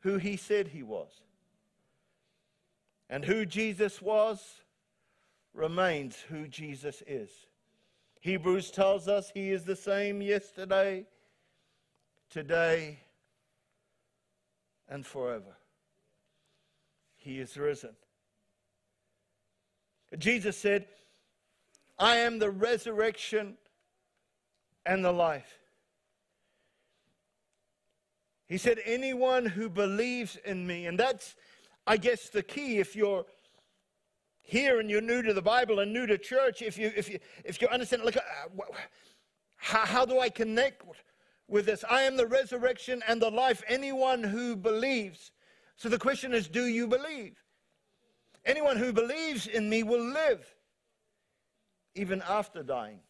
who 0.00 0.16
he 0.16 0.36
said 0.36 0.68
he 0.68 0.82
was. 0.82 1.10
And 3.08 3.24
who 3.24 3.46
Jesus 3.46 4.02
was 4.02 4.62
remains 5.54 6.16
who 6.28 6.48
Jesus 6.48 7.02
is. 7.06 7.30
Hebrews 8.22 8.70
tells 8.70 9.08
us 9.08 9.32
he 9.34 9.50
is 9.50 9.64
the 9.64 9.74
same 9.74 10.22
yesterday, 10.22 11.06
today, 12.30 13.00
and 14.88 15.04
forever. 15.04 15.56
He 17.16 17.40
is 17.40 17.56
risen. 17.56 17.96
Jesus 20.18 20.56
said, 20.56 20.86
I 21.98 22.18
am 22.18 22.38
the 22.38 22.50
resurrection 22.50 23.56
and 24.86 25.04
the 25.04 25.12
life. 25.12 25.58
He 28.46 28.56
said, 28.56 28.78
Anyone 28.84 29.46
who 29.46 29.68
believes 29.68 30.36
in 30.44 30.64
me, 30.64 30.86
and 30.86 30.96
that's, 30.96 31.34
I 31.88 31.96
guess, 31.96 32.28
the 32.28 32.44
key 32.44 32.78
if 32.78 32.94
you're 32.94 33.26
here 34.42 34.80
and 34.80 34.90
you're 34.90 35.00
new 35.00 35.22
to 35.22 35.32
the 35.32 35.42
Bible 35.42 35.78
and 35.78 35.92
new 35.92 36.06
to 36.06 36.18
church, 36.18 36.62
if 36.62 36.76
you 36.76 36.92
if 36.94 37.08
you 37.08 37.18
if 37.44 37.62
you 37.62 37.68
understand, 37.68 38.04
look, 38.04 38.16
uh, 38.16 38.20
how, 39.56 39.86
how 39.86 40.04
do 40.04 40.18
I 40.18 40.28
connect 40.28 40.82
with 41.48 41.66
this? 41.66 41.84
I 41.88 42.02
am 42.02 42.16
the 42.16 42.26
resurrection 42.26 43.02
and 43.06 43.22
the 43.22 43.30
life. 43.30 43.62
Anyone 43.68 44.22
who 44.24 44.56
believes. 44.56 45.30
So 45.76 45.88
the 45.88 45.98
question 45.98 46.34
is, 46.34 46.48
do 46.48 46.66
you 46.66 46.86
believe? 46.86 47.36
Anyone 48.44 48.76
who 48.76 48.92
believes 48.92 49.46
in 49.46 49.70
me 49.70 49.84
will 49.84 50.04
live 50.04 50.44
even 51.94 52.22
after 52.28 52.62
dying. 52.62 53.00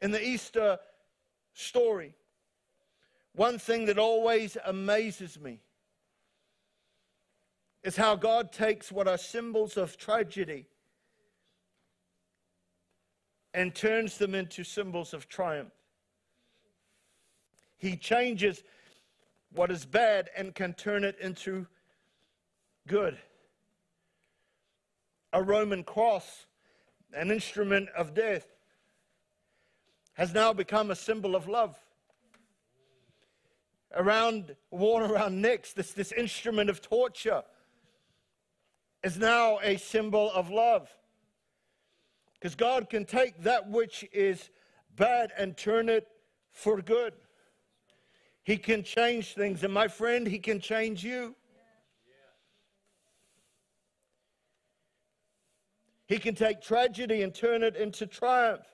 In 0.00 0.10
the 0.10 0.22
Easter 0.22 0.78
story, 1.54 2.14
one 3.34 3.58
thing 3.58 3.86
that 3.86 3.98
always 3.98 4.56
amazes 4.64 5.38
me 5.38 5.60
is 7.84 7.96
how 7.96 8.16
God 8.16 8.50
takes 8.50 8.90
what 8.90 9.06
are 9.06 9.18
symbols 9.18 9.76
of 9.76 9.98
tragedy 9.98 10.66
and 13.52 13.74
turns 13.74 14.16
them 14.16 14.34
into 14.34 14.64
symbols 14.64 15.12
of 15.12 15.28
triumph. 15.28 15.74
He 17.76 17.96
changes 17.96 18.64
what 19.52 19.70
is 19.70 19.84
bad 19.84 20.30
and 20.34 20.54
can 20.54 20.72
turn 20.72 21.04
it 21.04 21.18
into 21.20 21.66
good. 22.88 23.18
A 25.34 25.42
Roman 25.42 25.84
cross, 25.84 26.46
an 27.12 27.30
instrument 27.30 27.90
of 27.90 28.14
death, 28.14 28.46
has 30.14 30.32
now 30.32 30.54
become 30.54 30.90
a 30.90 30.96
symbol 30.96 31.36
of 31.36 31.48
love. 31.48 31.76
Around 33.94 34.56
worn 34.70 35.08
around 35.10 35.40
necks, 35.40 35.74
this, 35.74 35.92
this 35.92 36.12
instrument 36.12 36.70
of 36.70 36.80
torture 36.80 37.42
is 39.04 39.18
now 39.18 39.58
a 39.62 39.76
symbol 39.76 40.32
of 40.32 40.50
love. 40.50 40.88
Because 42.32 42.54
God 42.54 42.88
can 42.88 43.04
take 43.04 43.42
that 43.42 43.68
which 43.68 44.04
is 44.12 44.48
bad 44.96 45.30
and 45.36 45.56
turn 45.56 45.90
it 45.90 46.08
for 46.52 46.80
good. 46.80 47.12
He 48.44 48.56
can 48.56 48.82
change 48.82 49.34
things. 49.34 49.62
And 49.62 49.72
my 49.72 49.88
friend, 49.88 50.26
He 50.26 50.38
can 50.38 50.58
change 50.58 51.04
you. 51.04 51.36
He 56.06 56.18
can 56.18 56.34
take 56.34 56.60
tragedy 56.60 57.22
and 57.22 57.34
turn 57.34 57.62
it 57.62 57.76
into 57.76 58.06
triumph. 58.06 58.66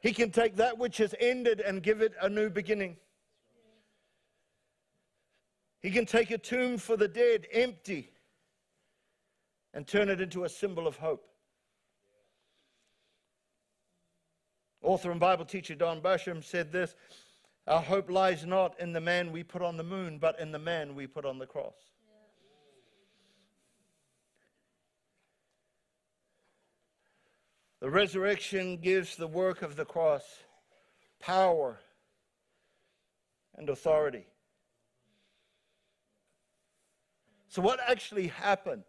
He 0.00 0.12
can 0.12 0.30
take 0.30 0.56
that 0.56 0.78
which 0.78 0.98
has 0.98 1.14
ended 1.20 1.60
and 1.60 1.82
give 1.82 2.00
it 2.02 2.12
a 2.20 2.28
new 2.28 2.50
beginning. 2.50 2.96
He 5.80 5.90
can 5.90 6.06
take 6.06 6.30
a 6.30 6.38
tomb 6.38 6.76
for 6.76 6.96
the 6.96 7.08
dead 7.08 7.46
empty 7.52 8.12
and 9.78 9.86
turn 9.86 10.08
it 10.08 10.20
into 10.20 10.42
a 10.42 10.48
symbol 10.48 10.88
of 10.88 10.96
hope. 10.96 11.24
Author 14.82 15.12
and 15.12 15.20
Bible 15.20 15.44
teacher 15.44 15.76
Don 15.76 16.00
Basham 16.00 16.42
said 16.42 16.72
this 16.72 16.96
Our 17.68 17.80
hope 17.80 18.10
lies 18.10 18.44
not 18.44 18.74
in 18.80 18.92
the 18.92 19.00
man 19.00 19.30
we 19.30 19.44
put 19.44 19.62
on 19.62 19.76
the 19.76 19.84
moon, 19.84 20.18
but 20.18 20.40
in 20.40 20.50
the 20.50 20.58
man 20.58 20.96
we 20.96 21.06
put 21.06 21.24
on 21.24 21.38
the 21.38 21.46
cross. 21.46 21.76
The 27.78 27.88
resurrection 27.88 28.78
gives 28.78 29.14
the 29.14 29.28
work 29.28 29.62
of 29.62 29.76
the 29.76 29.84
cross 29.84 30.24
power 31.20 31.78
and 33.56 33.68
authority. 33.68 34.26
So, 37.46 37.62
what 37.62 37.78
actually 37.86 38.26
happened 38.26 38.82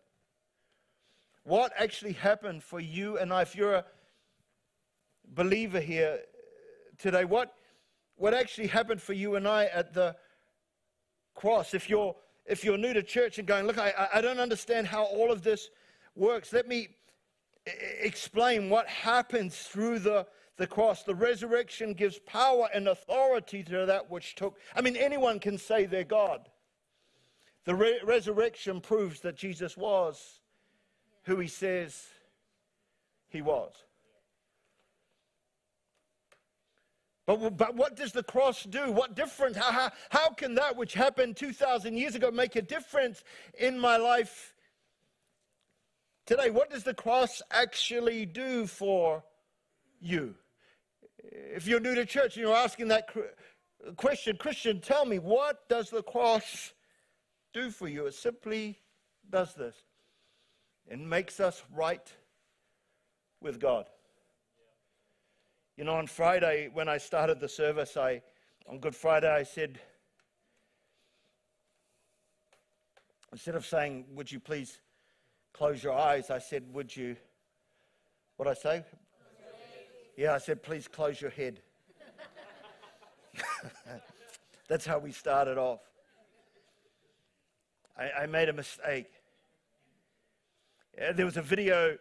what 1.43 1.71
actually 1.77 2.13
happened 2.13 2.63
for 2.63 2.79
you 2.79 3.17
and 3.17 3.33
I, 3.33 3.41
if 3.41 3.55
you're 3.55 3.75
a 3.75 3.85
believer 5.33 5.79
here 5.79 6.19
today, 6.97 7.25
what, 7.25 7.53
what 8.15 8.33
actually 8.33 8.67
happened 8.67 9.01
for 9.01 9.13
you 9.13 9.35
and 9.35 9.47
I 9.47 9.65
at 9.65 9.93
the 9.93 10.15
cross? 11.35 11.73
If 11.73 11.89
you're, 11.89 12.15
if 12.45 12.63
you're 12.63 12.77
new 12.77 12.93
to 12.93 13.03
church 13.03 13.39
and 13.39 13.47
going, 13.47 13.65
look, 13.65 13.77
I, 13.77 14.09
I 14.13 14.21
don't 14.21 14.39
understand 14.39 14.87
how 14.87 15.03
all 15.03 15.31
of 15.31 15.43
this 15.43 15.69
works, 16.15 16.51
let 16.53 16.67
me 16.67 16.89
explain 18.01 18.69
what 18.69 18.87
happens 18.87 19.57
through 19.57 19.99
the, 19.99 20.27
the 20.57 20.67
cross. 20.67 21.03
The 21.03 21.15
resurrection 21.15 21.93
gives 21.93 22.19
power 22.19 22.69
and 22.73 22.87
authority 22.87 23.63
to 23.63 23.85
that 23.85 24.09
which 24.09 24.35
took. 24.35 24.57
I 24.75 24.81
mean, 24.81 24.95
anyone 24.95 25.39
can 25.39 25.57
say 25.57 25.85
they're 25.85 26.03
God. 26.03 26.49
The 27.65 27.75
re- 27.75 27.99
resurrection 28.03 28.81
proves 28.81 29.19
that 29.21 29.35
Jesus 29.35 29.77
was 29.77 30.38
who 31.29 31.39
he 31.39 31.47
says 31.47 32.07
he 33.29 33.41
was. 33.41 33.71
But, 37.27 37.55
but 37.55 37.75
what 37.75 37.95
does 37.95 38.11
the 38.11 38.23
cross 38.23 38.63
do? 38.63 38.91
What 38.91 39.15
difference? 39.15 39.55
How, 39.55 39.71
how, 39.71 39.91
how 40.09 40.29
can 40.29 40.55
that 40.55 40.75
which 40.75 40.95
happened 40.95 41.37
2,000 41.37 41.95
years 41.95 42.15
ago 42.15 42.31
make 42.31 42.55
a 42.55 42.63
difference 42.63 43.23
in 43.59 43.79
my 43.79 43.97
life 43.97 44.55
today? 46.25 46.49
What 46.49 46.71
does 46.71 46.83
the 46.83 46.95
cross 46.95 47.43
actually 47.51 48.25
do 48.25 48.65
for 48.65 49.23
you? 50.01 50.33
If 51.19 51.67
you're 51.67 51.79
new 51.79 51.93
to 51.93 52.07
church 52.07 52.35
and 52.37 52.47
you're 52.47 52.55
asking 52.55 52.87
that 52.87 53.07
question, 53.97 54.35
Christian, 54.37 54.81
tell 54.81 55.05
me, 55.05 55.19
what 55.19 55.69
does 55.69 55.91
the 55.91 56.01
cross 56.01 56.73
do 57.53 57.69
for 57.69 57.87
you? 57.87 58.07
It 58.07 58.15
simply 58.15 58.79
does 59.29 59.53
this 59.53 59.75
and 60.89 61.07
makes 61.07 61.39
us 61.39 61.63
right 61.73 62.11
with 63.41 63.59
God. 63.59 63.85
You 65.77 65.83
know, 65.85 65.95
on 65.95 66.07
Friday, 66.07 66.69
when 66.73 66.89
I 66.89 66.97
started 66.97 67.39
the 67.39 67.47
service, 67.47 67.95
I, 67.95 68.21
on 68.67 68.79
Good 68.79 68.95
Friday, 68.95 69.31
I 69.31 69.43
said, 69.43 69.79
instead 73.31 73.55
of 73.55 73.65
saying, 73.65 74.05
Would 74.15 74.31
you 74.31 74.39
please 74.39 74.81
close 75.53 75.81
your 75.83 75.93
eyes, 75.93 76.29
I 76.29 76.39
said, 76.39 76.63
Would 76.73 76.95
you, 76.95 77.15
what 78.35 78.47
I 78.47 78.53
say? 78.55 78.83
Yeah, 80.17 80.33
I 80.33 80.39
said, 80.39 80.63
Please 80.63 80.87
close 80.87 81.21
your 81.21 81.31
head. 81.31 81.61
That's 84.67 84.85
how 84.85 84.99
we 84.99 85.11
started 85.11 85.57
off. 85.57 85.79
I, 87.97 88.23
I 88.23 88.25
made 88.25 88.49
a 88.49 88.53
mistake. 88.53 89.07
There 90.99 91.25
was 91.25 91.37
a 91.37 91.41
video 91.41 91.97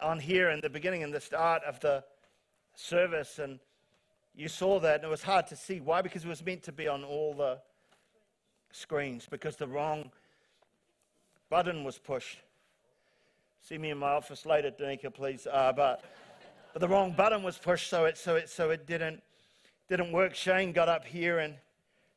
on 0.00 0.20
here 0.20 0.50
in 0.50 0.60
the 0.60 0.70
beginning 0.70 1.02
and 1.02 1.12
the 1.12 1.20
start 1.20 1.64
of 1.64 1.80
the 1.80 2.04
service, 2.76 3.40
and 3.40 3.58
you 4.36 4.46
saw 4.46 4.78
that, 4.78 4.96
and 4.96 5.04
it 5.04 5.10
was 5.10 5.24
hard 5.24 5.48
to 5.48 5.56
see. 5.56 5.80
Why? 5.80 6.00
Because 6.00 6.24
it 6.24 6.28
was 6.28 6.44
meant 6.44 6.62
to 6.62 6.70
be 6.70 6.86
on 6.86 7.02
all 7.02 7.34
the 7.34 7.58
screens, 8.70 9.26
because 9.28 9.56
the 9.56 9.66
wrong 9.66 10.12
button 11.50 11.82
was 11.82 11.98
pushed. 11.98 12.38
See 13.60 13.78
me 13.78 13.90
in 13.90 13.98
my 13.98 14.10
office 14.10 14.46
later, 14.46 14.70
Danica, 14.70 15.12
please. 15.12 15.48
Uh, 15.50 15.72
but, 15.72 16.04
but 16.72 16.78
the 16.78 16.88
wrong 16.88 17.14
button 17.16 17.42
was 17.42 17.58
pushed, 17.58 17.90
so 17.90 18.04
it, 18.04 18.16
so 18.16 18.36
it, 18.36 18.48
so 18.48 18.70
it 18.70 18.86
didn't, 18.86 19.24
didn't 19.88 20.12
work. 20.12 20.36
Shane 20.36 20.70
got 20.70 20.88
up 20.88 21.04
here 21.04 21.40
and 21.40 21.56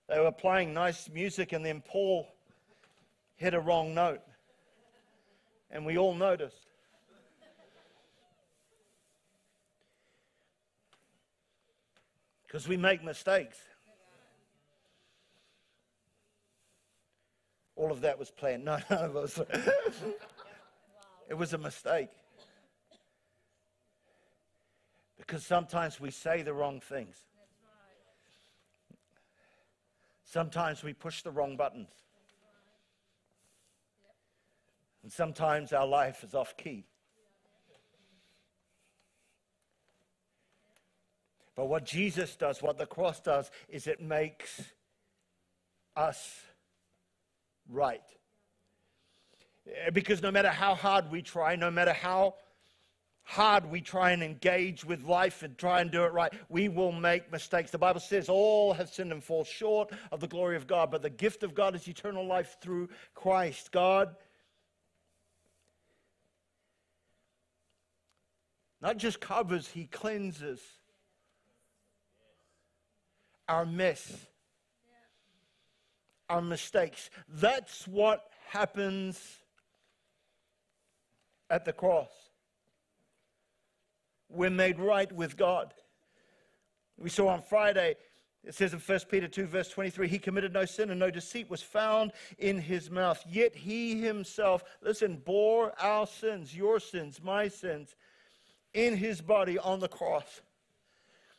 they 0.08 0.20
were 0.20 0.32
playing 0.32 0.76
nice 0.76 1.10
music, 1.10 1.54
and 1.54 1.66
then 1.66 1.82
Paul 1.82 2.28
hit 3.36 3.56
a 3.56 3.60
wrong 3.60 3.96
note. 3.96 4.22
And 5.70 5.86
we 5.86 5.98
all 5.98 6.16
noticed. 6.16 6.68
Because 12.46 12.68
we 12.68 12.78
make 12.78 13.04
mistakes. 13.04 13.58
All 17.76 17.92
of 17.92 18.02
that 18.02 18.18
was 18.18 18.32
planned. 18.32 18.64
No, 18.66 18.80
none 18.90 19.06
of 19.06 19.16
us. 19.18 19.40
it 21.30 21.34
was 21.34 21.54
a 21.54 21.58
mistake. 21.58 22.10
Because 25.18 25.46
sometimes 25.46 26.00
we 26.00 26.10
say 26.10 26.42
the 26.42 26.54
wrong 26.54 26.80
things. 26.80 27.18
Sometimes 30.24 30.84
we 30.84 30.94
push 30.94 31.22
the 31.22 31.32
wrong 31.32 31.58
buttons. 31.58 31.90
And 35.08 35.14
sometimes 35.14 35.72
our 35.72 35.88
life 35.88 36.22
is 36.26 36.36
off 36.36 36.58
key. 36.58 36.84
But 41.56 41.68
what 41.68 41.86
Jesus 41.86 42.36
does, 42.36 42.62
what 42.62 42.78
the 42.78 42.86
cross 42.86 43.22
does, 43.22 43.50
is 43.70 43.88
it 43.88 44.02
makes 44.02 44.62
us 45.96 46.42
right. 47.70 48.04
Eh, 49.66 49.92
because 49.92 50.22
no 50.22 50.30
matter 50.30 50.50
how 50.50 50.76
hard 50.76 51.10
we 51.10 51.22
try, 51.22 51.56
no 51.56 51.72
matter 51.72 51.94
how 51.94 52.36
hard 53.24 53.72
we 53.72 53.80
try 53.80 54.12
and 54.12 54.22
engage 54.22 54.84
with 54.84 55.06
life 55.06 55.42
and 55.42 55.58
try 55.58 55.80
and 55.80 55.90
do 55.90 56.04
it 56.04 56.12
right, 56.12 56.34
we 56.50 56.68
will 56.68 56.92
make 56.92 57.32
mistakes. 57.32 57.72
The 57.72 57.78
Bible 57.78 58.02
says 58.02 58.28
all 58.28 58.74
have 58.74 58.90
sinned 58.90 59.14
and 59.14 59.24
fall 59.24 59.46
short 59.46 59.90
of 60.12 60.20
the 60.20 60.28
glory 60.28 60.58
of 60.58 60.68
God, 60.68 60.92
but 60.92 61.02
the 61.02 61.10
gift 61.10 61.44
of 61.44 61.56
God 61.56 61.76
is 61.76 61.88
eternal 61.88 62.28
life 62.28 62.58
through 62.60 62.90
Christ. 63.16 63.72
God 63.72 64.18
not 68.82 68.98
just 68.98 69.20
covers, 69.20 69.68
He 69.68 69.86
cleanses 69.86 70.62
our 73.48 73.66
mess, 73.66 74.28
our 76.30 76.42
mistakes. 76.42 77.10
That's 77.28 77.88
what 77.88 78.30
happens 78.50 79.40
at 81.50 81.66
the 81.66 81.74
cross. 81.74 82.10
We're 84.30 84.50
made 84.50 84.80
right 84.80 85.12
with 85.12 85.38
God. 85.38 85.74
We 86.98 87.10
saw 87.10 87.30
on 87.30 87.42
Friday, 87.42 87.96
it 88.44 88.56
says 88.56 88.74
in 88.74 88.80
1 88.80 89.00
Peter 89.10 89.28
2, 89.28 89.46
verse 89.46 89.70
23, 89.70 90.08
he 90.08 90.20
committed 90.20 90.54
no 90.54 90.66
sin 90.66 90.90
and 90.90 91.00
no 91.00 91.12
deceit 91.12 91.50
was 91.50 91.62
found 91.62 92.12
in 92.38 92.60
his 92.60 92.90
mouth. 92.90 93.24
Yet 93.30 93.56
he 93.56 94.02
himself, 94.02 94.64
listen, 94.82 95.22
bore 95.26 95.74
our 95.80 96.08
sins, 96.08 96.56
your 96.56 96.80
sins, 96.80 97.22
my 97.24 97.48
sins, 97.48 97.96
in 98.78 98.96
his 98.96 99.22
body 99.22 99.58
on 99.58 99.80
the 99.80 99.88
cross. 99.88 100.42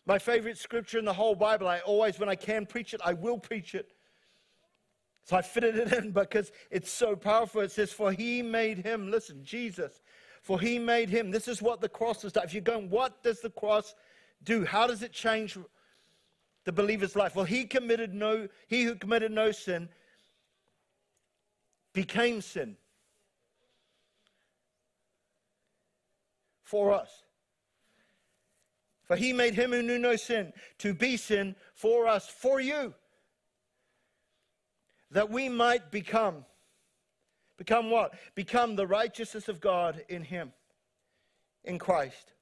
My 0.05 0.19
favorite 0.19 0.59
scripture 0.59 0.99
in 0.99 1.05
the 1.05 1.13
whole 1.13 1.37
Bible, 1.37 1.69
I 1.69 1.79
always, 1.81 2.19
when 2.19 2.29
I 2.29 2.35
can 2.35 2.67
preach 2.67 2.95
it, 2.95 3.01
I 3.05 3.13
will 3.13 3.39
preach 3.39 3.77
it. 3.77 3.93
So 5.25 5.37
I 5.37 5.43
fitted 5.43 5.77
it 5.77 5.93
in 5.93 6.11
because 6.11 6.51
it's 6.71 6.91
so 6.91 7.15
powerful. 7.15 7.61
It 7.61 7.71
says, 7.71 7.93
For 7.93 8.11
he 8.11 8.43
made 8.43 8.79
him, 8.79 9.11
listen, 9.11 9.45
Jesus, 9.45 10.03
for 10.43 10.59
he 10.59 10.79
made 10.81 11.11
him. 11.11 11.31
This 11.31 11.47
is 11.47 11.63
what 11.63 11.81
the 11.81 11.89
cross 11.89 12.25
is. 12.25 12.33
If 12.35 12.53
you're 12.53 12.63
going, 12.63 12.91
what 12.91 13.23
does 13.23 13.41
the 13.41 13.51
cross 13.51 13.95
do? 14.43 14.65
How 14.65 14.89
does 14.89 15.03
it 15.03 15.13
change 15.13 15.57
the 16.65 16.73
believer's 16.73 17.15
life? 17.15 17.37
Well, 17.37 17.45
he 17.45 17.65
committed 17.65 18.15
no, 18.15 18.49
he 18.67 18.83
who 18.83 18.97
committed 18.97 19.31
no 19.31 19.53
sin 19.53 19.89
became 21.93 22.41
sin 22.41 22.77
for 26.65 26.93
us. 26.93 27.25
For 29.09 29.17
he 29.17 29.33
made 29.33 29.55
him 29.55 29.73
who 29.73 29.83
knew 29.83 29.99
no 29.99 30.17
sin 30.17 30.53
to 30.79 30.93
be 30.93 31.17
sin 31.17 31.57
for 31.75 32.07
us, 32.07 32.29
for 32.29 32.61
you, 32.61 32.95
that 35.11 35.31
we 35.31 35.49
might 35.49 35.91
become. 35.91 36.45
Become 37.57 37.91
what? 37.91 38.15
Become 38.35 38.77
the 38.77 38.87
righteousness 38.87 39.49
of 39.49 39.61
God 39.63 40.05
in 40.11 40.23
him, 40.23 40.53
in 41.65 41.79
Christ. 41.79 42.35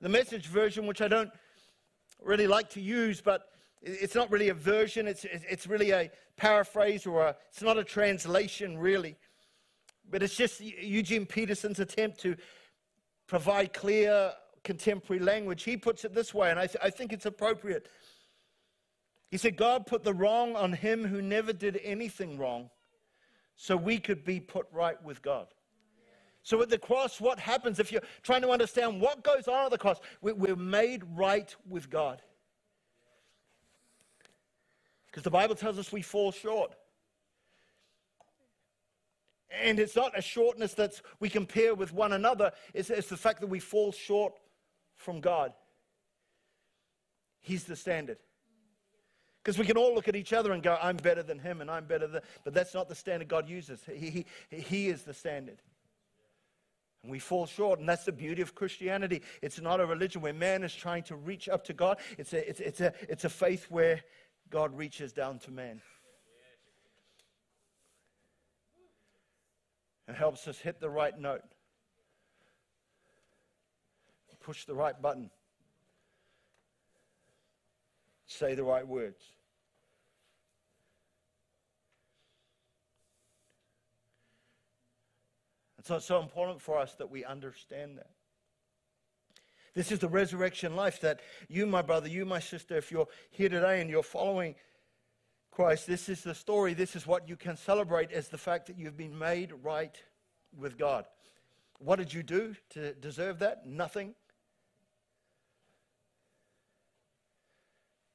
The 0.00 0.08
message 0.08 0.46
version, 0.46 0.86
which 0.86 1.02
I 1.02 1.08
don't 1.08 1.30
really 2.22 2.46
like 2.46 2.70
to 2.70 2.80
use, 2.80 3.20
but 3.20 3.48
it's 3.82 4.14
not 4.14 4.30
really 4.30 4.48
a 4.48 4.54
version, 4.54 5.08
it's, 5.08 5.24
it's 5.24 5.66
really 5.66 5.90
a 5.90 6.08
paraphrase 6.36 7.04
or 7.04 7.26
a, 7.26 7.36
it's 7.50 7.62
not 7.62 7.78
a 7.78 7.84
translation, 7.84 8.78
really. 8.78 9.16
But 10.08 10.22
it's 10.22 10.36
just 10.36 10.60
Eugene 10.60 11.26
Peterson's 11.26 11.80
attempt 11.80 12.20
to 12.20 12.36
provide 13.26 13.72
clear 13.72 14.32
contemporary 14.64 15.22
language. 15.22 15.62
He 15.62 15.76
puts 15.76 16.04
it 16.04 16.14
this 16.14 16.32
way, 16.32 16.50
and 16.50 16.58
I, 16.58 16.66
th- 16.66 16.82
I 16.82 16.90
think 16.90 17.12
it's 17.12 17.26
appropriate. 17.26 17.88
He 19.30 19.38
said, 19.38 19.56
God 19.56 19.86
put 19.86 20.04
the 20.04 20.14
wrong 20.14 20.56
on 20.56 20.72
him 20.72 21.04
who 21.04 21.22
never 21.22 21.52
did 21.52 21.80
anything 21.82 22.38
wrong 22.38 22.70
so 23.56 23.76
we 23.76 23.98
could 23.98 24.24
be 24.24 24.40
put 24.40 24.66
right 24.72 25.02
with 25.02 25.22
God. 25.22 25.46
So 26.42 26.60
at 26.60 26.68
the 26.68 26.78
cross, 26.78 27.20
what 27.20 27.38
happens 27.38 27.78
if 27.78 27.92
you're 27.92 28.02
trying 28.22 28.42
to 28.42 28.50
understand 28.50 29.00
what 29.00 29.22
goes 29.22 29.46
on 29.46 29.64
at 29.64 29.70
the 29.70 29.78
cross? 29.78 29.98
We're 30.20 30.56
made 30.56 31.02
right 31.14 31.54
with 31.68 31.88
God. 31.88 32.20
Because 35.06 35.22
the 35.22 35.30
Bible 35.30 35.54
tells 35.54 35.78
us 35.78 35.92
we 35.92 36.02
fall 36.02 36.32
short. 36.32 36.74
And 39.62 39.78
it's 39.78 39.94
not 39.94 40.18
a 40.18 40.22
shortness 40.22 40.74
that 40.74 41.00
we 41.20 41.28
compare 41.28 41.74
with 41.74 41.92
one 41.92 42.14
another, 42.14 42.52
it's, 42.74 42.90
it's 42.90 43.08
the 43.08 43.16
fact 43.16 43.40
that 43.40 43.46
we 43.48 43.60
fall 43.60 43.92
short 43.92 44.34
from 45.02 45.20
God. 45.20 45.52
He's 47.40 47.64
the 47.64 47.76
standard. 47.76 48.18
Because 49.42 49.58
we 49.58 49.66
can 49.66 49.76
all 49.76 49.94
look 49.94 50.06
at 50.06 50.14
each 50.14 50.32
other 50.32 50.52
and 50.52 50.62
go, 50.62 50.78
I'm 50.80 50.96
better 50.96 51.22
than 51.22 51.40
him 51.40 51.60
and 51.60 51.70
I'm 51.70 51.84
better 51.84 52.06
than. 52.06 52.22
But 52.44 52.54
that's 52.54 52.74
not 52.74 52.88
the 52.88 52.94
standard 52.94 53.28
God 53.28 53.48
uses. 53.48 53.80
He, 53.92 54.26
he, 54.50 54.56
he 54.56 54.88
is 54.88 55.02
the 55.02 55.12
standard. 55.12 55.58
And 57.02 57.10
we 57.10 57.18
fall 57.18 57.46
short. 57.46 57.80
And 57.80 57.88
that's 57.88 58.04
the 58.04 58.12
beauty 58.12 58.42
of 58.42 58.54
Christianity. 58.54 59.22
It's 59.42 59.60
not 59.60 59.80
a 59.80 59.86
religion 59.86 60.22
where 60.22 60.32
man 60.32 60.62
is 60.62 60.72
trying 60.72 61.02
to 61.04 61.16
reach 61.16 61.48
up 61.48 61.64
to 61.64 61.72
God, 61.72 61.98
it's 62.18 62.32
a, 62.32 62.48
it's, 62.48 62.60
it's 62.60 62.80
a, 62.80 62.92
it's 63.08 63.24
a 63.24 63.28
faith 63.28 63.66
where 63.68 64.00
God 64.48 64.76
reaches 64.78 65.12
down 65.12 65.40
to 65.40 65.50
man. 65.50 65.82
It 70.06 70.14
helps 70.14 70.46
us 70.46 70.58
hit 70.58 70.80
the 70.80 70.90
right 70.90 71.18
note 71.18 71.42
push 74.42 74.64
the 74.64 74.74
right 74.74 75.00
button, 75.00 75.30
say 78.26 78.54
the 78.54 78.64
right 78.64 78.86
words. 78.86 79.22
And 85.78 85.86
so 85.86 85.96
it's 85.96 86.06
so 86.06 86.20
important 86.20 86.60
for 86.60 86.78
us 86.78 86.94
that 86.94 87.10
we 87.10 87.24
understand 87.24 87.98
that. 87.98 88.10
This 89.74 89.90
is 89.90 90.00
the 90.00 90.08
resurrection 90.08 90.76
life 90.76 91.00
that 91.00 91.20
you, 91.48 91.66
my 91.66 91.82
brother, 91.82 92.08
you, 92.08 92.26
my 92.26 92.40
sister, 92.40 92.76
if 92.76 92.92
you're 92.92 93.08
here 93.30 93.48
today 93.48 93.80
and 93.80 93.88
you're 93.88 94.02
following 94.02 94.54
Christ, 95.50 95.86
this 95.86 96.08
is 96.08 96.22
the 96.22 96.34
story. 96.34 96.74
This 96.74 96.94
is 96.94 97.06
what 97.06 97.28
you 97.28 97.36
can 97.36 97.56
celebrate 97.56 98.12
as 98.12 98.28
the 98.28 98.38
fact 98.38 98.66
that 98.66 98.78
you've 98.78 98.96
been 98.96 99.18
made 99.18 99.52
right 99.62 99.96
with 100.56 100.78
God. 100.78 101.06
What 101.78 101.96
did 101.96 102.12
you 102.12 102.22
do 102.22 102.54
to 102.70 102.92
deserve 102.94 103.40
that? 103.40 103.66
Nothing. 103.66 104.14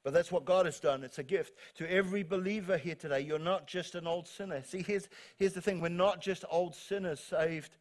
But 0.08 0.14
that's 0.14 0.32
what 0.32 0.46
God 0.46 0.64
has 0.64 0.80
done. 0.80 1.04
It's 1.04 1.18
a 1.18 1.22
gift 1.22 1.52
to 1.74 1.92
every 1.92 2.22
believer 2.22 2.78
here 2.78 2.94
today. 2.94 3.20
You're 3.20 3.38
not 3.38 3.66
just 3.66 3.94
an 3.94 4.06
old 4.06 4.26
sinner. 4.26 4.62
See, 4.62 4.80
here's, 4.80 5.06
here's 5.36 5.52
the 5.52 5.60
thing 5.60 5.82
we're 5.82 5.90
not 5.90 6.22
just 6.22 6.46
old 6.50 6.74
sinners 6.74 7.20
saved 7.20 7.76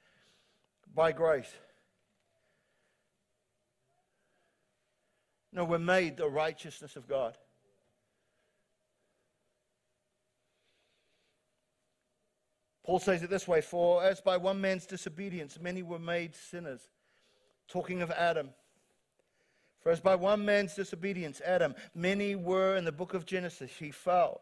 by 0.93 1.13
grace. 1.13 1.49
No, 5.53 5.63
we're 5.63 5.79
made 5.79 6.17
the 6.17 6.27
righteousness 6.27 6.97
of 6.97 7.07
God. 7.07 7.37
Paul 12.83 12.99
says 12.99 13.23
it 13.23 13.29
this 13.29 13.47
way 13.47 13.61
For 13.61 14.03
as 14.03 14.19
by 14.19 14.35
one 14.35 14.59
man's 14.59 14.85
disobedience 14.85 15.57
many 15.61 15.81
were 15.81 15.97
made 15.97 16.35
sinners, 16.35 16.89
talking 17.69 18.01
of 18.01 18.11
Adam. 18.11 18.49
For 19.79 19.91
as 19.91 19.99
by 19.99 20.15
one 20.15 20.43
man's 20.43 20.75
disobedience, 20.75 21.41
Adam, 21.45 21.75
many 21.93 22.35
were 22.35 22.75
in 22.75 22.85
the 22.85 22.91
book 22.91 23.13
of 23.13 23.25
Genesis, 23.25 23.71
he 23.77 23.91
fell. 23.91 24.41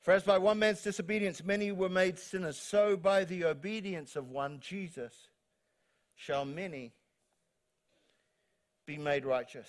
For 0.00 0.12
as 0.12 0.22
by 0.22 0.38
one 0.38 0.58
man's 0.58 0.82
disobedience 0.82 1.44
many 1.44 1.72
were 1.72 1.88
made 1.88 2.18
sinners, 2.18 2.56
so 2.56 2.96
by 2.96 3.24
the 3.24 3.44
obedience 3.44 4.16
of 4.16 4.30
one, 4.30 4.60
Jesus, 4.60 5.14
shall 6.14 6.44
many 6.44 6.92
be 8.86 8.96
made 8.96 9.24
righteous. 9.24 9.68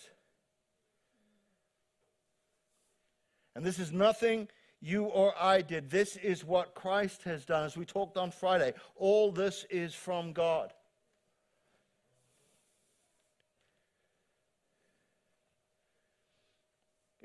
And 3.55 3.65
this 3.65 3.79
is 3.79 3.91
nothing 3.91 4.47
you 4.81 5.05
or 5.05 5.33
I 5.37 5.61
did. 5.61 5.89
This 5.89 6.15
is 6.15 6.45
what 6.45 6.73
Christ 6.73 7.23
has 7.23 7.43
done. 7.43 7.65
As 7.65 7.75
we 7.75 7.83
talked 7.83 8.15
on 8.15 8.31
Friday, 8.31 8.73
all 8.95 9.31
this 9.31 9.65
is 9.69 9.93
from 9.93 10.31
God. 10.31 10.73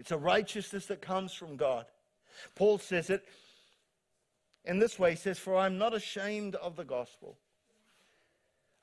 It's 0.04 0.12
a 0.12 0.18
righteousness 0.18 0.84
that 0.88 1.00
comes 1.00 1.32
from 1.32 1.56
God. 1.56 1.86
Paul 2.54 2.76
says 2.76 3.08
it 3.08 3.24
in 4.66 4.78
this 4.78 4.98
way 4.98 5.12
He 5.12 5.16
says, 5.16 5.38
For 5.38 5.56
I'm 5.56 5.78
not 5.78 5.94
ashamed 5.94 6.56
of 6.56 6.76
the 6.76 6.84
gospel. 6.84 7.38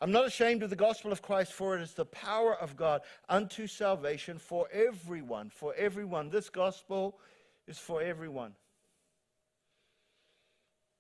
I'm 0.01 0.11
not 0.11 0.25
ashamed 0.25 0.63
of 0.63 0.71
the 0.71 0.75
gospel 0.75 1.11
of 1.11 1.21
Christ, 1.21 1.53
for 1.53 1.77
it 1.77 1.83
is 1.83 1.93
the 1.93 2.07
power 2.07 2.55
of 2.55 2.75
God 2.75 3.01
unto 3.29 3.67
salvation 3.67 4.39
for 4.39 4.67
everyone. 4.73 5.51
For 5.51 5.75
everyone. 5.75 6.31
This 6.31 6.49
gospel 6.49 7.19
is 7.67 7.77
for 7.77 8.01
everyone. 8.01 8.55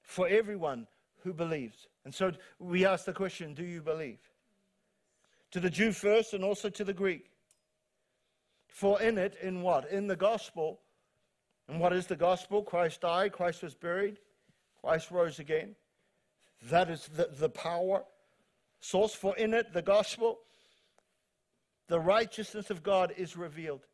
For 0.03 0.27
everyone 0.27 0.85
who 1.23 1.33
believes. 1.33 1.87
And 2.05 2.13
so 2.13 2.31
we 2.59 2.85
ask 2.85 3.05
the 3.05 3.13
question 3.13 3.55
do 3.55 3.63
you 3.63 3.81
believe? 3.81 4.19
To 5.49 5.59
the 5.59 5.71
Jew 5.71 5.91
first 5.93 6.35
and 6.35 6.43
also 6.43 6.69
to 6.69 6.83
the 6.83 6.93
Greek. 6.93 7.31
For 8.71 9.01
in 9.01 9.17
it, 9.17 9.37
in 9.41 9.61
what? 9.61 9.91
In 9.91 10.07
the 10.07 10.15
gospel. 10.15 10.79
And 11.67 11.79
what 11.79 11.93
is 11.93 12.07
the 12.07 12.15
gospel? 12.15 12.63
Christ 12.63 13.01
died, 13.01 13.33
Christ 13.33 13.61
was 13.61 13.75
buried, 13.75 14.17
Christ 14.81 15.11
rose 15.11 15.39
again. 15.39 15.75
That 16.69 16.89
is 16.89 17.07
the, 17.15 17.29
the 17.37 17.49
power 17.49 18.03
source, 18.79 19.13
for 19.13 19.35
in 19.35 19.53
it, 19.53 19.73
the 19.73 19.81
gospel, 19.81 20.39
the 21.87 21.99
righteousness 21.99 22.69
of 22.69 22.81
God 22.81 23.13
is 23.17 23.37
revealed. 23.37 23.85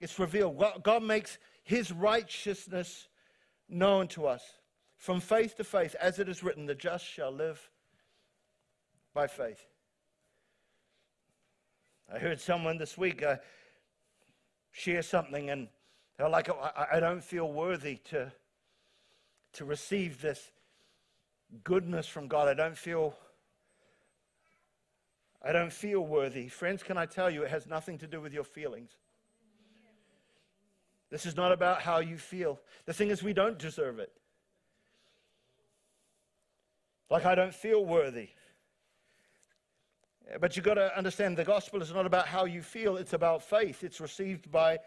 It's 0.00 0.18
revealed. 0.18 0.62
God 0.82 1.02
makes 1.02 1.38
his 1.64 1.90
righteousness 1.90 3.08
known 3.68 4.08
to 4.08 4.26
us 4.26 4.42
from 4.96 5.20
faith 5.20 5.56
to 5.56 5.64
faith, 5.64 5.96
as 6.00 6.18
it 6.18 6.28
is 6.28 6.42
written, 6.42 6.66
the 6.66 6.74
just 6.74 7.04
shall 7.04 7.32
live 7.32 7.70
by 9.14 9.26
faith. 9.26 9.66
I 12.12 12.18
heard 12.18 12.40
someone 12.40 12.78
this 12.78 12.96
week 12.96 13.22
uh, 13.22 13.36
share 14.76 15.02
something, 15.02 15.48
and 15.48 15.68
they're 16.18 16.28
like, 16.28 16.50
oh, 16.50 16.58
I, 16.60 16.96
I 16.96 17.00
don't 17.00 17.24
feel 17.24 17.50
worthy 17.50 17.96
to, 18.10 18.30
to 19.54 19.64
receive 19.64 20.20
this 20.20 20.50
goodness 21.64 22.06
from 22.06 22.28
God. 22.28 22.46
I 22.48 22.54
don't 22.54 22.76
feel 22.76 23.14
I 25.42 25.52
don't 25.52 25.72
feel 25.72 26.04
worthy. 26.04 26.48
Friends, 26.48 26.82
can 26.82 26.98
I 26.98 27.06
tell 27.06 27.30
you, 27.30 27.44
it 27.44 27.50
has 27.50 27.68
nothing 27.68 27.98
to 27.98 28.08
do 28.08 28.20
with 28.20 28.32
your 28.32 28.42
feelings. 28.42 28.90
This 31.08 31.24
is 31.24 31.36
not 31.36 31.52
about 31.52 31.82
how 31.82 32.00
you 32.00 32.18
feel. 32.18 32.58
The 32.84 32.92
thing 32.92 33.10
is, 33.10 33.22
we 33.22 33.32
don't 33.32 33.56
deserve 33.56 34.00
it. 34.00 34.10
Like, 37.08 37.24
I 37.24 37.36
don't 37.36 37.54
feel 37.54 37.84
worthy. 37.84 38.30
Uh, 40.32 40.38
but 40.38 40.56
you've 40.56 40.64
got 40.64 40.74
to 40.74 40.96
understand 40.96 41.36
the 41.36 41.44
gospel 41.44 41.82
is 41.82 41.92
not 41.92 42.06
about 42.06 42.26
how 42.26 42.44
you 42.44 42.62
feel, 42.62 42.96
it's 42.96 43.12
about 43.12 43.42
faith. 43.42 43.82
It's 43.82 44.00
received 44.00 44.50
by 44.50 44.78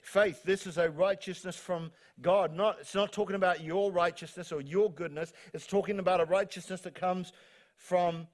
faith. 0.00 0.42
This 0.44 0.66
is 0.66 0.78
a 0.78 0.90
righteousness 0.90 1.56
from 1.56 1.90
God. 2.20 2.54
Not, 2.54 2.78
it's 2.80 2.94
not 2.94 3.12
talking 3.12 3.36
about 3.36 3.62
your 3.62 3.90
righteousness 3.90 4.52
or 4.52 4.60
your 4.60 4.90
goodness, 4.90 5.32
it's 5.52 5.66
talking 5.66 5.98
about 5.98 6.20
a 6.20 6.24
righteousness 6.24 6.80
that 6.82 6.94
comes 6.94 7.32
from 7.76 8.26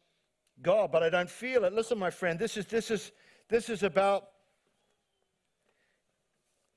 God, 0.60 0.92
but 0.92 1.02
I 1.02 1.10
don't 1.10 1.30
feel 1.30 1.64
it. 1.64 1.72
Listen, 1.72 1.98
my 1.98 2.10
friend, 2.10 2.38
this 2.38 2.56
is, 2.56 2.66
this 2.66 2.90
is, 2.90 3.10
this 3.48 3.68
is 3.68 3.82
about 3.82 4.28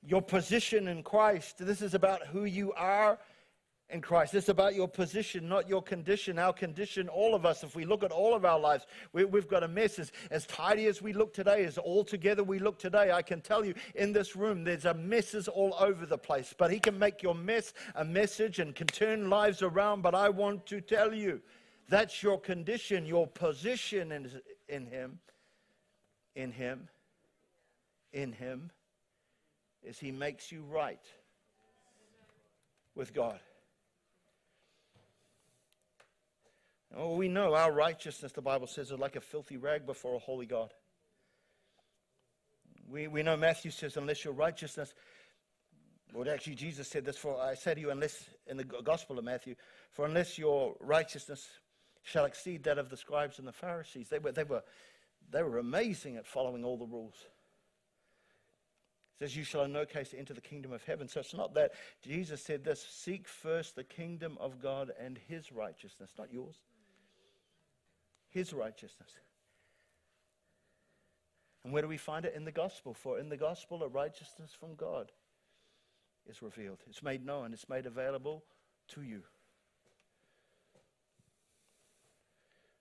your 0.02 0.22
position 0.22 0.88
in 0.88 1.02
Christ. 1.02 1.56
This 1.58 1.82
is 1.82 1.94
about 1.94 2.26
who 2.26 2.44
you 2.44 2.72
are 2.72 3.18
in 3.90 4.00
Christ. 4.00 4.34
It's 4.34 4.48
about 4.48 4.74
your 4.74 4.88
position, 4.88 5.48
not 5.48 5.68
your 5.68 5.80
condition. 5.80 6.38
Our 6.38 6.52
condition, 6.52 7.08
all 7.08 7.34
of 7.34 7.46
us, 7.46 7.62
if 7.62 7.76
we 7.76 7.84
look 7.84 8.02
at 8.02 8.10
all 8.10 8.34
of 8.34 8.44
our 8.44 8.58
lives, 8.58 8.86
we, 9.12 9.22
have 9.22 9.48
got 9.48 9.62
a 9.62 9.68
mess. 9.68 9.98
As, 9.98 10.10
as 10.30 10.44
tidy 10.46 10.86
as 10.86 11.00
we 11.00 11.12
look 11.12 11.32
today, 11.32 11.64
as 11.64 11.78
all 11.78 12.04
together 12.04 12.42
we 12.42 12.58
look 12.58 12.78
today, 12.78 13.12
I 13.12 13.22
can 13.22 13.40
tell 13.40 13.64
you 13.64 13.74
in 13.94 14.12
this 14.12 14.34
room, 14.34 14.64
there's 14.64 14.86
a 14.86 14.94
messes 14.94 15.46
all 15.46 15.76
over 15.78 16.04
the 16.04 16.18
place. 16.18 16.52
But 16.56 16.72
He 16.72 16.80
can 16.80 16.98
make 16.98 17.22
your 17.22 17.34
mess 17.34 17.74
a 17.94 18.04
message 18.04 18.58
and 18.58 18.74
can 18.74 18.88
turn 18.88 19.30
lives 19.30 19.62
around. 19.62 20.02
But 20.02 20.14
I 20.14 20.30
want 20.30 20.66
to 20.66 20.80
tell 20.80 21.14
you, 21.14 21.40
that's 21.88 22.22
your 22.22 22.40
condition, 22.40 23.06
your 23.06 23.28
position 23.28 24.10
in, 24.10 24.30
in 24.68 24.86
Him. 24.86 25.20
In 26.34 26.50
Him. 26.50 26.88
In 28.12 28.32
Him. 28.32 28.72
Is 29.84 30.00
He 30.00 30.10
makes 30.10 30.50
you 30.50 30.64
right 30.64 30.98
with 32.96 33.14
God. 33.14 33.38
Oh, 36.94 37.16
we 37.16 37.28
know 37.28 37.54
our 37.54 37.72
righteousness, 37.72 38.32
the 38.32 38.42
Bible 38.42 38.66
says, 38.66 38.90
is 38.90 38.98
like 38.98 39.16
a 39.16 39.20
filthy 39.20 39.56
rag 39.56 39.86
before 39.86 40.14
a 40.14 40.18
holy 40.18 40.46
God. 40.46 40.72
We, 42.88 43.08
we 43.08 43.22
know 43.22 43.36
Matthew 43.36 43.70
says, 43.70 43.96
unless 43.96 44.24
your 44.24 44.34
righteousness, 44.34 44.94
well, 46.12 46.28
actually, 46.30 46.54
Jesus 46.54 46.88
said 46.88 47.04
this, 47.04 47.16
for 47.16 47.40
I 47.40 47.54
say 47.54 47.74
to 47.74 47.80
you, 47.80 47.90
unless, 47.90 48.24
in 48.46 48.56
the 48.56 48.64
Gospel 48.64 49.18
of 49.18 49.24
Matthew, 49.24 49.56
for 49.90 50.06
unless 50.06 50.38
your 50.38 50.76
righteousness 50.80 51.48
shall 52.02 52.24
exceed 52.24 52.62
that 52.64 52.78
of 52.78 52.88
the 52.88 52.96
scribes 52.96 53.38
and 53.38 53.48
the 53.48 53.52
Pharisees. 53.52 54.08
They 54.08 54.20
were, 54.20 54.30
they 54.30 54.44
were, 54.44 54.62
they 55.30 55.42
were 55.42 55.58
amazing 55.58 56.16
at 56.16 56.26
following 56.26 56.64
all 56.64 56.76
the 56.76 56.86
rules. 56.86 57.16
It 59.14 59.18
says, 59.18 59.36
You 59.36 59.42
shall 59.42 59.64
in 59.64 59.72
no 59.72 59.84
case 59.84 60.14
enter 60.16 60.32
the 60.32 60.40
kingdom 60.40 60.72
of 60.72 60.84
heaven. 60.84 61.08
So 61.08 61.20
it's 61.20 61.34
not 61.34 61.54
that. 61.54 61.72
Jesus 62.02 62.40
said 62.40 62.64
this 62.64 62.86
seek 62.88 63.26
first 63.26 63.74
the 63.74 63.84
kingdom 63.84 64.38
of 64.40 64.62
God 64.62 64.92
and 65.00 65.18
his 65.26 65.50
righteousness, 65.50 66.12
not 66.16 66.32
yours. 66.32 66.56
His 68.36 68.52
righteousness. 68.52 69.12
And 71.64 71.72
where 71.72 71.80
do 71.80 71.88
we 71.88 71.96
find 71.96 72.26
it? 72.26 72.34
In 72.36 72.44
the 72.44 72.52
gospel. 72.52 72.92
For 72.92 73.18
in 73.18 73.30
the 73.30 73.36
gospel, 73.38 73.82
a 73.82 73.88
righteousness 73.88 74.50
from 74.60 74.74
God 74.74 75.10
is 76.28 76.42
revealed. 76.42 76.80
It's 76.86 77.02
made 77.02 77.24
known, 77.24 77.54
it's 77.54 77.70
made 77.70 77.86
available 77.86 78.44
to 78.88 79.00
you. 79.00 79.22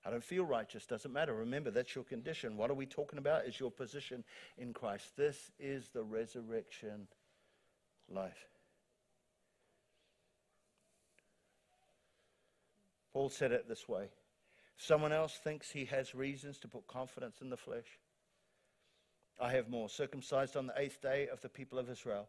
I 0.05 0.11
don't 0.11 0.25
feel 0.25 0.43
righteous. 0.43 0.85
Doesn't 0.85 1.13
matter. 1.13 1.33
Remember, 1.33 1.71
that's 1.71 1.95
your 1.95 2.03
condition. 2.03 2.57
What 2.57 2.69
are 2.69 2.73
we 2.73 2.85
talking 2.85 3.17
about? 3.17 3.45
Is 3.45 3.57
your 3.57 3.71
position 3.71 4.25
in 4.57 4.73
Christ. 4.73 5.15
This 5.15 5.51
is 5.57 5.87
the 5.87 6.03
resurrection 6.03 7.07
life. 8.09 8.49
Paul 13.13 13.29
said 13.29 13.53
it 13.53 13.69
this 13.69 13.87
way 13.87 14.09
Someone 14.77 15.11
else 15.11 15.37
thinks 15.37 15.71
he 15.71 15.85
has 15.85 16.13
reasons 16.13 16.59
to 16.59 16.67
put 16.67 16.87
confidence 16.87 17.41
in 17.41 17.49
the 17.49 17.57
flesh. 17.57 17.99
I 19.39 19.51
have 19.51 19.69
more. 19.69 19.89
Circumcised 19.89 20.55
on 20.55 20.67
the 20.67 20.73
eighth 20.77 21.01
day 21.01 21.27
of 21.27 21.41
the 21.41 21.49
people 21.49 21.79
of 21.79 21.89
Israel 21.89 22.27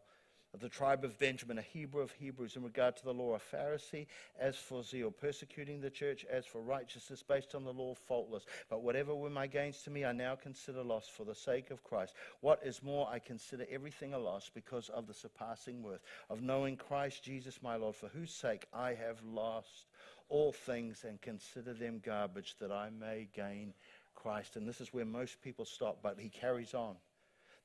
of 0.53 0.61
the 0.61 0.69
tribe 0.69 1.03
of 1.03 1.19
Benjamin, 1.19 1.57
a 1.57 1.61
Hebrew 1.61 2.01
of 2.01 2.11
Hebrews 2.11 2.55
in 2.55 2.63
regard 2.63 2.95
to 2.97 3.03
the 3.03 3.13
law, 3.13 3.35
a 3.35 3.55
Pharisee, 3.55 4.07
as 4.39 4.55
for 4.55 4.81
zeal, 4.81 5.11
persecuting 5.11 5.81
the 5.81 5.89
church, 5.89 6.25
as 6.31 6.45
for 6.45 6.61
righteousness 6.61 7.21
based 7.21 7.53
on 7.53 7.63
the 7.63 7.73
law, 7.73 7.93
faultless. 7.93 8.45
But 8.69 8.81
whatever 8.81 9.13
were 9.13 9.29
my 9.29 9.47
gains 9.47 9.83
to 9.83 9.91
me, 9.91 10.05
I 10.05 10.13
now 10.13 10.35
consider 10.35 10.83
loss 10.83 11.07
for 11.07 11.25
the 11.25 11.35
sake 11.35 11.69
of 11.69 11.83
Christ. 11.83 12.13
What 12.39 12.61
is 12.63 12.81
more, 12.81 13.07
I 13.07 13.19
consider 13.19 13.65
everything 13.69 14.13
a 14.13 14.17
loss 14.17 14.49
because 14.53 14.89
of 14.89 15.05
the 15.05 15.13
surpassing 15.13 15.83
worth 15.83 16.01
of 16.29 16.41
knowing 16.41 16.77
Christ 16.77 17.23
Jesus 17.23 17.61
my 17.61 17.75
Lord, 17.75 17.95
for 17.95 18.07
whose 18.07 18.33
sake 18.33 18.65
I 18.73 18.93
have 18.93 19.21
lost 19.23 19.85
all 20.29 20.51
things 20.51 21.05
and 21.07 21.21
consider 21.21 21.73
them 21.73 22.01
garbage 22.03 22.55
that 22.59 22.71
I 22.71 22.89
may 22.89 23.27
gain 23.33 23.73
Christ. 24.15 24.55
And 24.55 24.67
this 24.67 24.81
is 24.81 24.93
where 24.93 25.05
most 25.05 25.41
people 25.41 25.65
stop, 25.65 25.99
but 26.01 26.19
he 26.19 26.29
carries 26.29 26.73
on. 26.73 26.95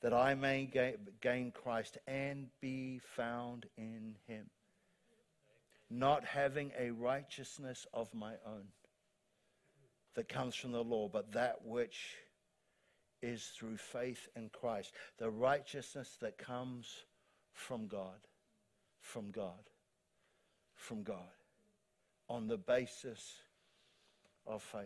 That 0.01 0.12
I 0.12 0.35
may 0.35 0.70
gain 1.20 1.53
Christ 1.53 1.98
and 2.07 2.48
be 2.61 3.01
found 3.16 3.66
in 3.77 4.16
him. 4.27 4.51
Not 5.90 6.25
having 6.25 6.72
a 6.79 6.90
righteousness 6.90 7.87
of 7.94 8.12
my 8.12 8.33
own 8.46 8.66
that 10.14 10.29
comes 10.29 10.55
from 10.55 10.72
the 10.72 10.83
law, 10.83 11.09
but 11.09 11.33
that 11.33 11.64
which 11.64 12.16
is 13.22 13.53
through 13.57 13.77
faith 13.77 14.29
in 14.35 14.48
Christ. 14.48 14.92
The 15.18 15.31
righteousness 15.31 16.16
that 16.20 16.37
comes 16.37 16.88
from 17.53 17.87
God, 17.87 18.27
from 19.01 19.31
God, 19.31 19.70
from 20.75 21.03
God, 21.03 21.31
on 22.28 22.48
the 22.48 22.56
basis 22.56 23.37
of 24.46 24.62
faith. 24.62 24.82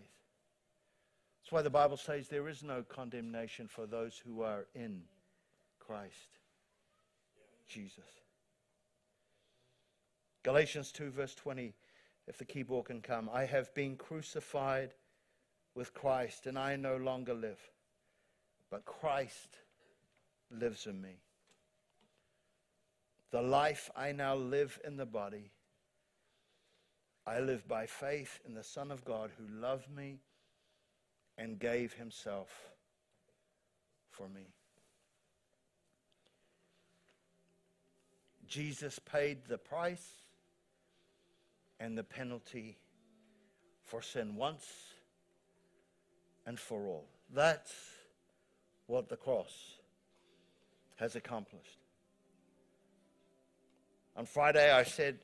That's 1.42 1.53
why 1.53 1.62
the 1.62 1.70
Bible 1.70 1.96
says 1.96 2.29
there 2.29 2.49
is 2.49 2.62
no 2.62 2.83
condemnation 2.83 3.68
for 3.68 3.87
those 3.87 4.20
who 4.25 4.42
are 4.42 4.66
in 4.75 5.03
Christ 5.79 6.38
Jesus. 7.68 8.05
Galatians 10.42 10.92
2, 10.92 11.11
verse 11.11 11.35
20, 11.35 11.75
if 12.27 12.38
the 12.38 12.44
keyboard 12.44 12.87
can 12.87 13.01
come. 13.01 13.29
I 13.33 13.44
have 13.44 13.72
been 13.75 13.96
crucified 13.96 14.94
with 15.75 15.92
Christ, 15.92 16.46
and 16.46 16.59
I 16.59 16.77
no 16.77 16.96
longer 16.96 17.35
live 17.35 17.59
but 18.70 18.85
Christ 18.85 19.59
lives 20.51 20.87
in 20.87 21.01
me. 21.01 21.20
The 23.31 23.42
life 23.42 23.90
I 23.96 24.12
now 24.12 24.35
live 24.35 24.79
in 24.85 24.96
the 24.96 25.07
body, 25.07 25.51
I 27.27 27.41
live 27.41 27.67
by 27.67 27.87
faith 27.87 28.41
in 28.47 28.55
the 28.55 28.62
Son 28.62 28.91
of 28.91 29.05
God 29.05 29.31
who 29.37 29.61
loved 29.61 29.91
me 29.91 30.21
and 31.37 31.59
gave 31.59 31.93
himself 31.95 32.49
for 34.11 34.29
me. 34.29 34.47
Jesus 38.47 39.01
paid 39.01 39.39
the 39.49 39.59
price 39.59 40.07
and 41.81 41.99
the 41.99 42.05
penalty 42.05 42.79
for 43.85 44.01
sin 44.01 44.37
once 44.37 44.67
and 46.47 46.59
for 46.59 46.87
all. 46.87 47.09
That's 47.35 47.75
what 48.87 49.09
the 49.09 49.17
cross 49.17 49.79
has 50.97 51.17
accomplished. 51.17 51.81
On 54.17 54.25
Friday, 54.25 54.73
I 54.73 54.85
said 54.85 55.19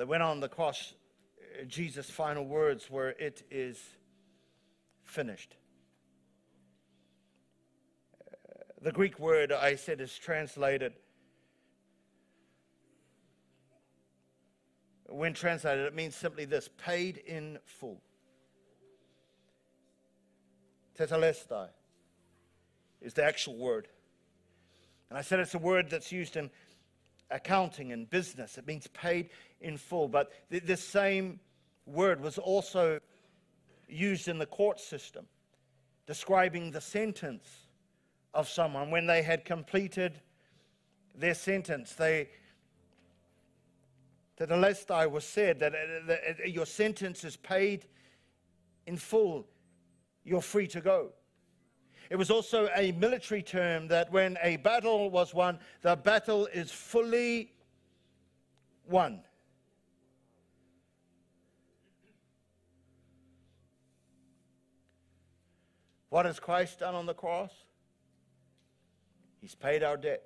that 0.00 0.08
when 0.08 0.22
on 0.22 0.40
the 0.40 0.48
cross, 0.48 0.94
uh, 1.60 1.64
Jesus' 1.64 2.08
final 2.08 2.46
words 2.46 2.88
were, 2.88 3.10
It 3.18 3.42
is 3.50 3.78
finished. 5.02 5.56
Uh, 8.26 8.62
the 8.80 8.92
Greek 8.92 9.18
word 9.18 9.52
I 9.52 9.74
said 9.74 10.00
is 10.00 10.16
translated, 10.16 10.94
when 15.06 15.34
translated, 15.34 15.84
it 15.84 15.94
means 15.94 16.16
simply 16.16 16.46
this 16.46 16.70
paid 16.78 17.18
in 17.18 17.58
full. 17.66 18.00
Tetelestai 20.98 21.68
is 23.02 23.12
the 23.12 23.24
actual 23.24 23.58
word. 23.58 23.86
And 25.10 25.18
I 25.18 25.20
said 25.20 25.40
it's 25.40 25.54
a 25.54 25.58
word 25.58 25.90
that's 25.90 26.10
used 26.10 26.38
in 26.38 26.48
accounting 27.30 27.92
and 27.92 28.08
business. 28.08 28.58
It 28.58 28.66
means 28.66 28.86
paid 28.88 29.30
in 29.60 29.76
full. 29.76 30.08
But 30.08 30.32
th- 30.50 30.64
this 30.64 30.82
same 30.82 31.40
word 31.86 32.20
was 32.20 32.38
also 32.38 33.00
used 33.88 34.28
in 34.28 34.38
the 34.38 34.46
court 34.46 34.80
system, 34.80 35.26
describing 36.06 36.70
the 36.70 36.80
sentence 36.80 37.48
of 38.34 38.48
someone 38.48 38.90
when 38.90 39.06
they 39.06 39.22
had 39.22 39.44
completed 39.44 40.20
their 41.14 41.34
sentence. 41.34 41.94
They 41.94 42.28
Tetelestai 44.38 45.10
was 45.10 45.24
said 45.24 45.60
that, 45.60 45.74
uh, 45.74 46.06
that 46.06 46.20
uh, 46.42 46.46
your 46.46 46.64
sentence 46.64 47.24
is 47.24 47.36
paid 47.36 47.86
in 48.86 48.96
full 48.96 49.46
you're 50.24 50.40
free 50.40 50.66
to 50.68 50.80
go. 50.80 51.10
It 52.10 52.16
was 52.16 52.28
also 52.28 52.68
a 52.74 52.90
military 52.90 53.40
term 53.40 53.86
that 53.86 54.10
when 54.10 54.36
a 54.42 54.56
battle 54.56 55.10
was 55.10 55.32
won, 55.32 55.60
the 55.80 55.94
battle 55.94 56.46
is 56.52 56.72
fully 56.72 57.52
won. 58.84 59.20
What 66.08 66.26
has 66.26 66.40
Christ 66.40 66.80
done 66.80 66.96
on 66.96 67.06
the 67.06 67.14
cross? 67.14 67.52
He's 69.40 69.54
paid 69.54 69.84
our 69.84 69.96
debt. 69.96 70.24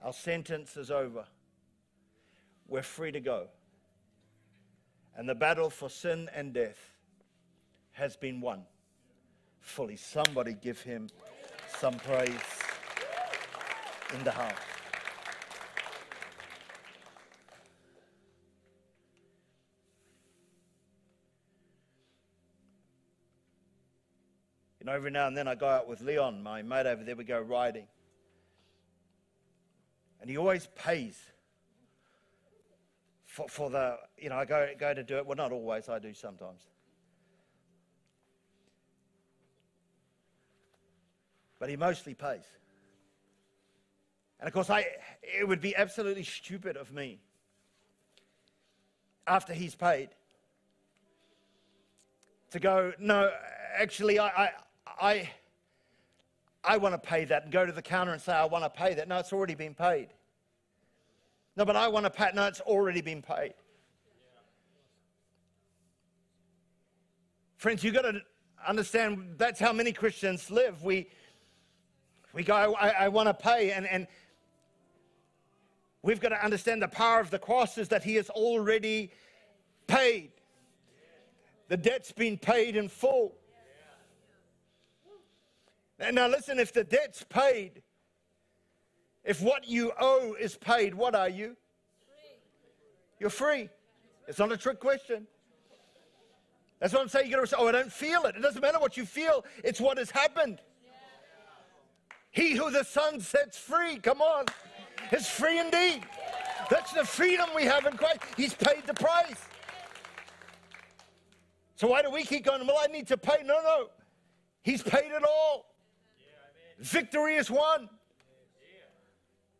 Our 0.00 0.12
sentence 0.12 0.76
is 0.76 0.92
over. 0.92 1.24
We're 2.68 2.82
free 2.82 3.10
to 3.10 3.20
go. 3.20 3.48
And 5.16 5.28
the 5.28 5.34
battle 5.34 5.68
for 5.68 5.90
sin 5.90 6.30
and 6.32 6.52
death 6.52 6.78
has 7.90 8.16
been 8.16 8.40
won 8.40 8.62
fully. 9.64 9.96
Somebody 9.96 10.54
give 10.54 10.80
him 10.80 11.08
some 11.78 11.94
praise 11.94 12.30
in 14.14 14.22
the 14.22 14.30
house. 14.30 14.52
You 24.78 24.86
know, 24.86 24.92
every 24.92 25.10
now 25.10 25.26
and 25.26 25.36
then 25.36 25.48
I 25.48 25.54
go 25.54 25.66
out 25.66 25.88
with 25.88 26.02
Leon, 26.02 26.42
my 26.42 26.60
mate 26.60 26.86
over 26.86 27.02
there, 27.02 27.16
we 27.16 27.24
go 27.24 27.40
riding. 27.40 27.86
And 30.20 30.28
he 30.28 30.36
always 30.36 30.68
pays 30.76 31.18
for, 33.24 33.48
for 33.48 33.70
the, 33.70 33.96
you 34.18 34.28
know, 34.28 34.36
I 34.36 34.44
go, 34.44 34.68
go 34.78 34.92
to 34.92 35.02
do 35.02 35.16
it. 35.16 35.26
Well, 35.26 35.36
not 35.36 35.52
always, 35.52 35.88
I 35.88 35.98
do 35.98 36.12
sometimes. 36.12 36.60
But 41.64 41.70
he 41.70 41.78
mostly 41.78 42.12
pays. 42.12 42.44
And 44.38 44.46
of 44.46 44.52
course, 44.52 44.68
I, 44.68 44.84
it 45.22 45.48
would 45.48 45.62
be 45.62 45.74
absolutely 45.74 46.24
stupid 46.24 46.76
of 46.76 46.92
me 46.92 47.20
after 49.26 49.54
he's 49.54 49.74
paid 49.74 50.10
to 52.50 52.60
go, 52.60 52.92
no, 52.98 53.30
actually, 53.78 54.18
I, 54.18 54.26
I, 54.26 54.50
I, 55.00 55.30
I 56.62 56.76
want 56.76 56.92
to 56.92 56.98
pay 56.98 57.24
that 57.24 57.44
and 57.44 57.50
go 57.50 57.64
to 57.64 57.72
the 57.72 57.80
counter 57.80 58.12
and 58.12 58.20
say, 58.20 58.34
I 58.34 58.44
want 58.44 58.64
to 58.64 58.68
pay 58.68 58.92
that. 58.92 59.08
No, 59.08 59.16
it's 59.16 59.32
already 59.32 59.54
been 59.54 59.72
paid. 59.72 60.08
No, 61.56 61.64
but 61.64 61.76
I 61.76 61.88
want 61.88 62.04
to 62.04 62.10
pay. 62.10 62.28
No, 62.34 62.46
it's 62.46 62.60
already 62.60 63.00
been 63.00 63.22
paid. 63.22 63.54
Friends, 67.56 67.82
you've 67.82 67.94
got 67.94 68.02
to 68.02 68.20
understand 68.68 69.36
that's 69.38 69.60
how 69.60 69.72
many 69.72 69.92
Christians 69.92 70.50
live. 70.50 70.82
We, 70.82 71.08
we 72.34 72.42
go, 72.42 72.74
I, 72.74 72.88
I 72.88 73.08
want 73.08 73.28
to 73.28 73.34
pay. 73.34 73.70
And, 73.70 73.86
and 73.86 74.06
we've 76.02 76.20
got 76.20 76.30
to 76.30 76.44
understand 76.44 76.82
the 76.82 76.88
power 76.88 77.20
of 77.20 77.30
the 77.30 77.38
cross 77.38 77.78
is 77.78 77.88
that 77.88 78.02
He 78.02 78.16
has 78.16 78.28
already 78.30 79.12
paid. 79.86 80.32
The 81.68 81.76
debt's 81.76 82.12
been 82.12 82.36
paid 82.36 82.76
in 82.76 82.88
full. 82.88 83.34
And 85.98 86.16
now, 86.16 86.26
listen, 86.26 86.58
if 86.58 86.72
the 86.72 86.84
debt's 86.84 87.24
paid, 87.28 87.82
if 89.22 89.40
what 89.40 89.66
you 89.66 89.92
owe 89.98 90.34
is 90.38 90.56
paid, 90.56 90.94
what 90.94 91.14
are 91.14 91.28
you? 91.28 91.56
You're 93.20 93.30
free. 93.30 93.70
It's 94.26 94.38
not 94.38 94.52
a 94.52 94.56
trick 94.56 94.80
question. 94.80 95.26
That's 96.80 96.92
what 96.92 97.00
I'm 97.00 97.08
saying. 97.08 97.26
You 97.26 97.36
got 97.36 97.40
to 97.42 97.46
say, 97.46 97.56
oh, 97.58 97.68
I 97.68 97.72
don't 97.72 97.92
feel 97.92 98.24
it. 98.24 98.36
It 98.36 98.42
doesn't 98.42 98.60
matter 98.60 98.78
what 98.78 98.96
you 98.96 99.06
feel, 99.06 99.44
it's 99.62 99.80
what 99.80 99.96
has 99.98 100.10
happened. 100.10 100.60
He 102.34 102.56
who 102.56 102.68
the 102.72 102.82
Son 102.82 103.20
sets 103.20 103.56
free, 103.56 103.98
come 103.98 104.20
on, 104.20 104.46
is 105.12 105.28
free 105.28 105.60
indeed. 105.60 106.02
That's 106.68 106.92
the 106.92 107.04
freedom 107.04 107.48
we 107.54 107.62
have 107.62 107.86
in 107.86 107.96
Christ. 107.96 108.18
He's 108.36 108.54
paid 108.54 108.84
the 108.86 108.94
price. 108.94 109.40
So 111.76 111.86
why 111.86 112.02
do 112.02 112.10
we 112.10 112.24
keep 112.24 112.44
going? 112.44 112.66
Well, 112.66 112.78
I 112.82 112.88
need 112.88 113.06
to 113.06 113.16
pay. 113.16 113.44
No, 113.44 113.62
no. 113.62 113.86
He's 114.62 114.82
paid 114.82 115.12
it 115.12 115.22
all. 115.22 115.66
Victory 116.80 117.36
is 117.36 117.52
won. 117.52 117.88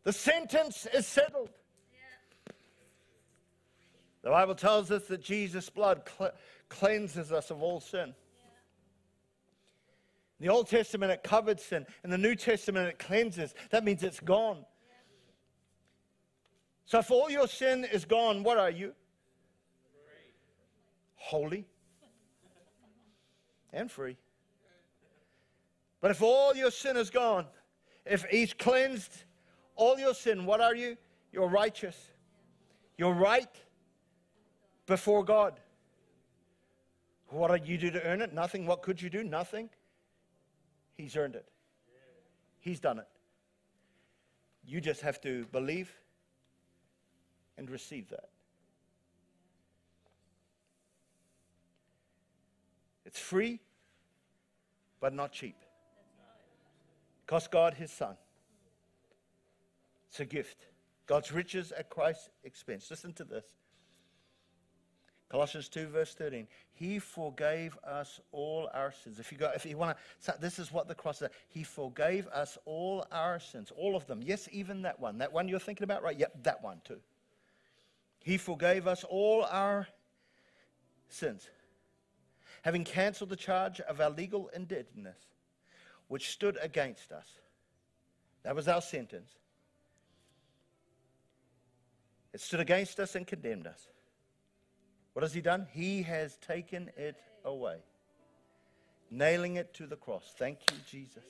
The 0.03 0.11
sentence 0.11 0.85
is 0.93 1.07
settled. 1.07 1.51
The 4.21 4.31
Bible 4.31 4.55
tells 4.55 4.91
us 4.91 5.05
that 5.05 5.21
Jesus' 5.21 5.69
blood 5.69 6.01
cleanses 6.67 7.31
us 7.31 7.51
of 7.51 7.63
all 7.63 7.79
sin. 7.79 8.13
In 10.39 10.47
the 10.47 10.51
Old 10.51 10.67
Testament, 10.67 11.11
it 11.11 11.23
covered 11.23 11.59
sin. 11.59 11.85
In 12.03 12.09
the 12.09 12.17
New 12.17 12.35
Testament, 12.35 12.89
it 12.89 12.99
cleanses. 12.99 13.53
That 13.69 13.83
means 13.83 14.03
it's 14.03 14.19
gone. 14.19 14.65
So 16.85 16.99
if 16.99 17.09
all 17.09 17.29
your 17.29 17.47
sin 17.47 17.85
is 17.85 18.05
gone, 18.05 18.43
what 18.43 18.57
are 18.57 18.69
you? 18.69 18.93
Holy 21.15 21.65
and 23.73 23.89
free. 23.89 24.17
But 26.01 26.11
if 26.11 26.21
all 26.21 26.55
your 26.55 26.69
sin 26.69 26.97
is 26.97 27.09
gone, 27.09 27.45
if 28.05 28.23
he's 28.25 28.53
cleansed 28.53 29.23
all 29.75 29.97
your 29.97 30.13
sin, 30.13 30.45
what 30.45 30.61
are 30.61 30.75
you? 30.75 30.97
You're 31.31 31.47
righteous. 31.47 31.97
You're 32.97 33.13
right 33.13 33.49
before 34.85 35.23
God. 35.23 35.59
What 37.29 37.51
did 37.51 37.67
you 37.67 37.77
do 37.77 37.89
to 37.91 38.03
earn 38.03 38.21
it? 38.21 38.33
Nothing. 38.33 38.65
What 38.65 38.83
could 38.83 39.01
you 39.01 39.09
do? 39.09 39.23
Nothing. 39.23 39.69
He's 40.95 41.15
earned 41.15 41.35
it. 41.35 41.47
He's 42.59 42.79
done 42.79 42.99
it. 42.99 43.07
You 44.65 44.81
just 44.81 45.01
have 45.01 45.21
to 45.21 45.45
believe 45.51 45.91
and 47.57 47.69
receive 47.69 48.09
that. 48.09 48.29
It's 53.05 53.19
free, 53.19 53.59
but 54.99 55.13
not 55.13 55.31
cheap. 55.31 55.55
Cost 57.27 57.51
God 57.51 57.75
his 57.75 57.91
son. 57.91 58.15
It's 60.09 60.19
a 60.19 60.25
gift. 60.25 60.67
God's 61.05 61.31
riches 61.31 61.71
at 61.71 61.89
Christ's 61.89 62.29
expense. 62.43 62.89
Listen 62.89 63.13
to 63.13 63.23
this. 63.23 63.45
Colossians 65.29 65.69
2, 65.69 65.87
verse 65.87 66.13
13. 66.13 66.47
He 66.73 66.99
forgave 66.99 67.77
us 67.83 68.19
all 68.31 68.69
our 68.73 68.91
sins. 68.91 69.19
If 69.19 69.31
you 69.31 69.37
go, 69.37 69.51
if 69.55 69.65
you 69.65 69.77
want 69.77 69.97
to, 70.25 70.35
this 70.39 70.59
is 70.59 70.71
what 70.71 70.87
the 70.87 70.95
cross 70.95 71.21
is. 71.21 71.29
He 71.47 71.63
forgave 71.63 72.27
us 72.27 72.57
all 72.65 73.05
our 73.11 73.39
sins, 73.39 73.71
all 73.75 73.95
of 73.95 74.05
them. 74.05 74.21
Yes, 74.21 74.47
even 74.51 74.83
that 74.83 74.99
one. 74.99 75.17
That 75.17 75.33
one 75.33 75.47
you're 75.47 75.59
thinking 75.59 75.83
about, 75.83 76.03
right? 76.03 76.17
Yep, 76.17 76.43
that 76.43 76.63
one 76.63 76.81
too. 76.83 76.99
He 78.23 78.37
forgave 78.37 78.87
us 78.87 79.03
all 79.03 79.43
our 79.45 79.87
sins, 81.09 81.47
having 82.63 82.83
canceled 82.83 83.29
the 83.29 83.35
charge 83.35 83.79
of 83.81 84.01
our 84.01 84.09
legal 84.09 84.49
indebtedness, 84.49 85.17
which 86.07 86.31
stood 86.31 86.57
against 86.61 87.11
us. 87.11 87.27
That 88.43 88.55
was 88.55 88.67
our 88.67 88.81
sentence. 88.81 89.31
It 92.33 92.41
stood 92.41 92.59
against 92.59 92.99
us 92.99 93.15
and 93.15 93.25
condemned 93.25 93.65
us. 93.65 93.87
What 95.15 95.23
has 95.23 95.33
he 95.33 95.39
done? 95.39 95.65
He 95.71 96.03
has 96.03 96.35
taken 96.45 96.91
it 96.97 97.15
away, 97.45 97.77
nailing 99.09 99.55
it 99.55 99.73
to 99.75 99.87
the 99.87 99.95
cross. 99.95 100.33
Thank 100.37 100.59
you, 100.69 100.77
Jesus. 100.91 101.23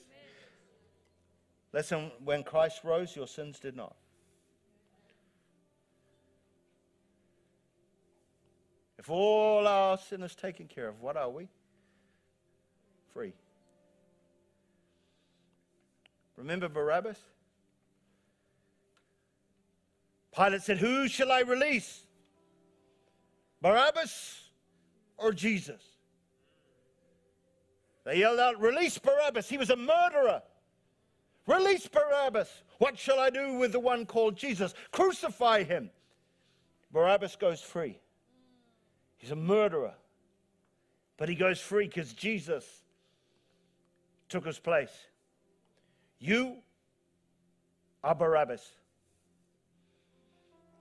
Listen, 1.71 2.09
when 2.23 2.41
Christ 2.43 2.81
rose, 2.83 3.15
your 3.15 3.27
sins 3.27 3.59
did 3.59 3.75
not. 3.75 3.95
If 8.97 9.11
all 9.11 9.67
our 9.67 9.99
sin 9.99 10.23
is 10.23 10.33
taken 10.33 10.67
care 10.67 10.87
of, 10.87 10.99
what 10.99 11.15
are 11.15 11.29
we? 11.29 11.47
Free. 13.13 13.33
Remember 16.37 16.69
Barabbas? 16.69 17.19
Pilate 20.35 20.63
said, 20.63 20.79
Who 20.79 21.07
shall 21.07 21.31
I 21.31 21.41
release? 21.41 22.04
Barabbas 23.65 24.43
or 25.17 25.33
Jesus? 25.33 25.81
They 28.03 28.19
yelled 28.19 28.39
out, 28.39 28.61
Release 28.61 28.99
Barabbas. 28.99 29.49
He 29.49 29.57
was 29.57 29.71
a 29.71 29.75
murderer. 29.75 30.43
Release 31.47 31.87
Barabbas. 31.87 32.61
What 32.77 32.95
shall 32.95 33.19
I 33.19 33.31
do 33.31 33.57
with 33.57 33.71
the 33.71 33.79
one 33.79 34.05
called 34.05 34.37
Jesus? 34.37 34.75
Crucify 34.91 35.63
him. 35.63 35.89
Barabbas 36.91 37.37
goes 37.37 37.59
free. 37.59 37.97
He's 39.17 39.31
a 39.31 39.35
murderer. 39.35 39.95
But 41.17 41.27
he 41.27 41.33
goes 41.33 41.59
free 41.59 41.87
because 41.87 42.13
Jesus 42.13 42.83
took 44.29 44.45
his 44.45 44.59
place. 44.59 44.93
You 46.19 46.57
are 48.03 48.13
Barabbas. 48.13 48.61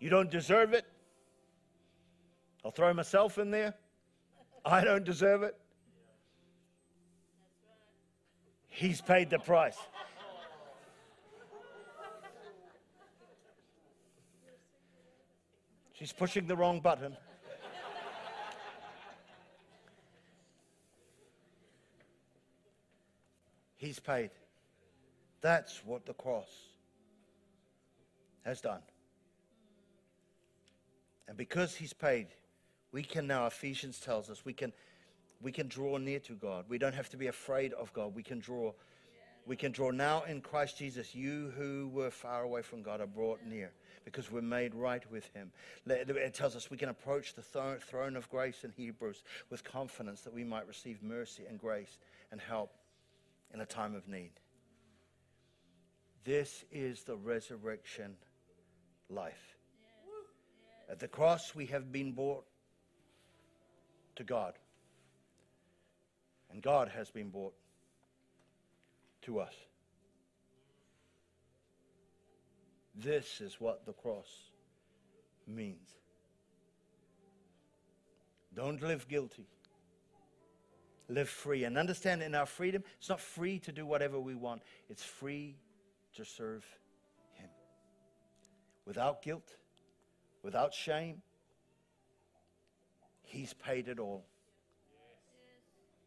You 0.00 0.10
don't 0.10 0.30
deserve 0.30 0.74
it. 0.74 0.84
I'll 2.64 2.70
throw 2.70 2.94
myself 2.94 3.38
in 3.38 3.50
there. 3.50 3.74
I 4.64 4.82
don't 4.82 5.04
deserve 5.04 5.42
it. 5.42 5.54
He's 8.68 9.00
paid 9.00 9.30
the 9.30 9.38
price. 9.38 9.76
She's 15.92 16.12
pushing 16.12 16.46
the 16.46 16.56
wrong 16.56 16.80
button. 16.80 17.16
He's 23.76 24.00
paid. 24.00 24.30
That's 25.40 25.84
what 25.84 26.06
the 26.06 26.14
cross 26.14 26.48
has 28.44 28.60
done. 28.60 28.80
And 31.28 31.36
because 31.36 31.74
he's 31.74 31.92
paid, 31.92 32.28
we 32.94 33.02
can 33.02 33.26
now, 33.26 33.46
Ephesians 33.46 33.98
tells 33.98 34.30
us, 34.30 34.44
we 34.44 34.52
can, 34.52 34.72
we 35.42 35.50
can 35.50 35.66
draw 35.66 35.96
near 35.98 36.20
to 36.20 36.34
God. 36.34 36.66
We 36.68 36.78
don't 36.78 36.94
have 36.94 37.08
to 37.08 37.16
be 37.16 37.26
afraid 37.26 37.72
of 37.72 37.92
God. 37.92 38.14
We 38.14 38.22
can 38.22 38.38
draw. 38.38 38.72
We 39.46 39.56
can 39.56 39.72
draw 39.72 39.90
now 39.90 40.22
in 40.22 40.40
Christ 40.40 40.78
Jesus. 40.78 41.12
You 41.12 41.52
who 41.58 41.90
were 41.92 42.12
far 42.12 42.44
away 42.44 42.62
from 42.62 42.82
God 42.82 43.00
are 43.00 43.08
brought 43.08 43.40
near 43.44 43.72
because 44.04 44.30
we're 44.30 44.42
made 44.42 44.76
right 44.76 45.02
with 45.10 45.28
Him. 45.34 45.50
It 45.86 46.34
tells 46.34 46.54
us 46.54 46.70
we 46.70 46.76
can 46.76 46.88
approach 46.88 47.34
the 47.34 47.42
throne 47.42 48.16
of 48.16 48.30
grace 48.30 48.62
in 48.62 48.70
Hebrews 48.70 49.24
with 49.50 49.64
confidence 49.64 50.20
that 50.20 50.32
we 50.32 50.44
might 50.44 50.68
receive 50.68 51.02
mercy 51.02 51.42
and 51.48 51.58
grace 51.58 51.98
and 52.30 52.40
help 52.40 52.70
in 53.52 53.60
a 53.60 53.66
time 53.66 53.96
of 53.96 54.06
need. 54.06 54.30
This 56.24 56.64
is 56.70 57.02
the 57.02 57.16
resurrection 57.16 58.14
life. 59.10 59.56
At 60.88 61.00
the 61.00 61.08
cross, 61.08 61.54
we 61.56 61.66
have 61.66 61.90
been 61.90 62.12
brought 62.12 62.44
to 64.16 64.24
God. 64.24 64.54
And 66.50 66.62
God 66.62 66.88
has 66.88 67.10
been 67.10 67.30
brought 67.30 67.54
to 69.22 69.40
us. 69.40 69.54
This 72.94 73.40
is 73.40 73.60
what 73.60 73.86
the 73.86 73.92
cross 73.92 74.28
means. 75.46 75.88
Don't 78.54 78.80
live 78.82 79.08
guilty. 79.08 79.46
Live 81.08 81.28
free. 81.28 81.64
And 81.64 81.76
understand 81.76 82.22
in 82.22 82.34
our 82.34 82.46
freedom, 82.46 82.84
it's 82.98 83.08
not 83.08 83.20
free 83.20 83.58
to 83.60 83.72
do 83.72 83.84
whatever 83.84 84.20
we 84.20 84.34
want, 84.34 84.62
it's 84.88 85.02
free 85.02 85.56
to 86.14 86.24
serve 86.24 86.64
Him. 87.36 87.48
Without 88.86 89.22
guilt 89.22 89.56
without 90.44 90.74
shame. 90.74 91.22
He's 93.34 93.52
paid 93.52 93.88
it 93.88 93.98
all. 93.98 94.24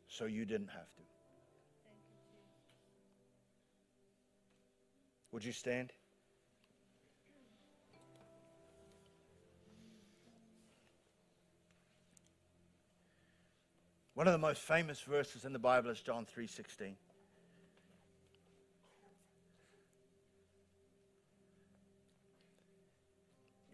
So 0.08 0.24
you 0.24 0.46
didn't 0.46 0.70
have 0.70 0.90
to. 0.96 1.02
Would 5.34 5.44
you 5.44 5.52
stand? 5.52 5.92
One 14.14 14.26
of 14.28 14.32
the 14.32 14.40
most 14.40 14.62
famous 14.62 15.02
verses 15.02 15.44
in 15.44 15.52
the 15.52 15.60
Bible 15.60 15.90
is 15.90 16.00
John 16.00 16.26
3:16. 16.26 16.96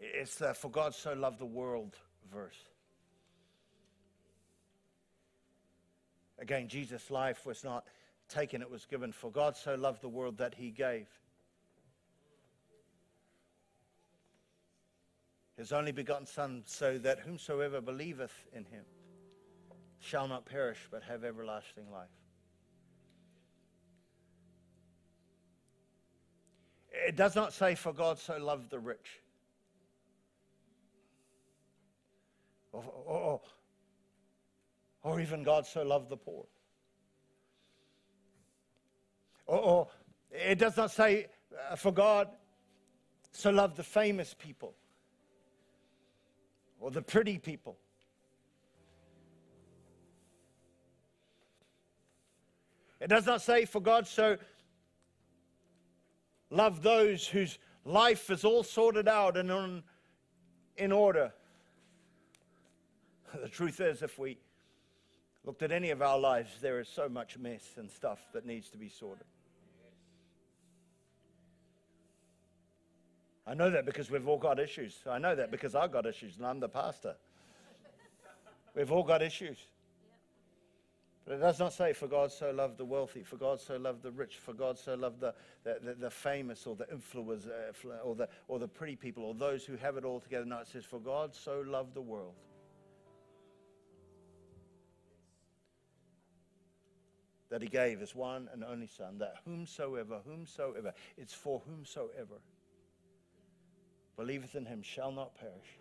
It's 0.00 0.34
the 0.34 0.54
for 0.54 0.72
God 0.72 0.92
so 0.92 1.12
loved 1.12 1.38
the 1.38 1.46
world 1.46 1.96
verse. 2.32 2.73
Again, 6.44 6.68
Jesus' 6.68 7.10
life 7.10 7.46
was 7.46 7.64
not 7.64 7.86
taken, 8.28 8.60
it 8.60 8.70
was 8.70 8.84
given. 8.84 9.12
For 9.12 9.30
God 9.30 9.56
so 9.56 9.76
loved 9.76 10.02
the 10.02 10.10
world 10.10 10.36
that 10.36 10.54
he 10.54 10.70
gave. 10.70 11.08
His 15.56 15.72
only 15.72 15.90
begotten 15.90 16.26
Son, 16.26 16.62
so 16.66 16.98
that 16.98 17.20
whomsoever 17.20 17.80
believeth 17.80 18.34
in 18.52 18.66
him 18.66 18.84
shall 20.00 20.28
not 20.28 20.44
perish, 20.44 20.86
but 20.90 21.02
have 21.04 21.24
everlasting 21.24 21.90
life. 21.90 22.08
It 26.92 27.16
does 27.16 27.34
not 27.34 27.54
say, 27.54 27.74
For 27.74 27.94
God 27.94 28.18
so 28.18 28.36
loved 28.36 28.68
the 28.68 28.80
rich. 28.80 29.22
Or, 32.70 32.84
or, 33.06 33.40
or 35.04 35.20
even 35.20 35.44
God 35.44 35.66
so 35.66 35.82
loved 35.82 36.08
the 36.08 36.16
poor. 36.16 36.46
Or, 39.46 39.58
or 39.58 39.88
it 40.30 40.58
does 40.58 40.76
not 40.76 40.90
say, 40.90 41.26
uh, 41.70 41.76
for 41.76 41.92
God 41.92 42.28
so 43.30 43.50
loved 43.50 43.76
the 43.76 43.82
famous 43.84 44.34
people 44.34 44.74
or 46.80 46.90
the 46.90 47.02
pretty 47.02 47.38
people. 47.38 47.76
It 53.00 53.08
does 53.08 53.26
not 53.26 53.42
say, 53.42 53.66
For 53.66 53.80
God 53.80 54.06
so 54.06 54.38
loved 56.48 56.82
those 56.82 57.26
whose 57.26 57.58
life 57.84 58.30
is 58.30 58.44
all 58.44 58.62
sorted 58.62 59.08
out 59.08 59.36
and 59.36 59.52
on, 59.52 59.82
in 60.76 60.90
order. 60.90 61.32
The 63.42 63.48
truth 63.48 63.80
is, 63.80 64.00
if 64.00 64.16
we 64.16 64.38
looked 65.44 65.62
at 65.62 65.72
any 65.72 65.90
of 65.90 66.02
our 66.02 66.18
lives, 66.18 66.50
there 66.60 66.80
is 66.80 66.88
so 66.88 67.08
much 67.08 67.38
mess 67.38 67.74
and 67.76 67.90
stuff 67.90 68.20
that 68.32 68.46
needs 68.46 68.70
to 68.70 68.78
be 68.78 68.88
sorted. 68.88 69.26
I 73.46 73.52
know 73.52 73.68
that 73.70 73.84
because 73.84 74.10
we've 74.10 74.26
all 74.26 74.38
got 74.38 74.58
issues. 74.58 74.96
I 75.08 75.18
know 75.18 75.34
that 75.34 75.50
because 75.50 75.74
I've 75.74 75.92
got 75.92 76.06
issues 76.06 76.38
and 76.38 76.46
I'm 76.46 76.60
the 76.60 76.68
pastor. 76.68 77.14
We've 78.74 78.90
all 78.90 79.04
got 79.04 79.22
issues. 79.22 79.58
But 81.26 81.34
it 81.34 81.40
does 81.40 81.58
not 81.58 81.72
say, 81.72 81.92
for 81.94 82.06
God 82.06 82.32
so 82.32 82.50
loved 82.50 82.76
the 82.76 82.84
wealthy, 82.84 83.22
for 83.22 83.36
God 83.36 83.58
so 83.58 83.76
loved 83.76 84.02
the 84.02 84.10
rich, 84.10 84.36
for 84.36 84.52
God 84.52 84.78
so 84.78 84.94
loved 84.94 85.20
the, 85.20 85.34
the, 85.62 85.78
the, 85.82 85.94
the 85.94 86.10
famous 86.10 86.66
or 86.66 86.76
the 86.76 86.84
influencers 86.84 87.46
or, 88.02 88.14
the, 88.14 88.28
or 88.48 88.58
the 88.58 88.68
pretty 88.68 88.96
people 88.96 89.24
or 89.24 89.34
those 89.34 89.64
who 89.64 89.76
have 89.76 89.96
it 89.96 90.04
all 90.04 90.20
together. 90.20 90.44
No, 90.44 90.58
it 90.58 90.68
says, 90.68 90.84
for 90.84 91.00
God 91.00 91.34
so 91.34 91.64
loved 91.66 91.94
the 91.94 92.02
world. 92.02 92.34
That 97.54 97.62
he 97.62 97.68
gave 97.68 98.00
his 98.00 98.16
one 98.16 98.48
and 98.52 98.64
only 98.64 98.88
Son, 98.88 99.18
that 99.18 99.36
whomsoever, 99.44 100.18
whomsoever, 100.26 100.92
it's 101.16 101.32
for 101.32 101.62
whomsoever 101.64 102.40
believeth 104.16 104.56
in 104.56 104.66
him 104.66 104.82
shall 104.82 105.12
not 105.12 105.36
perish. 105.36 105.78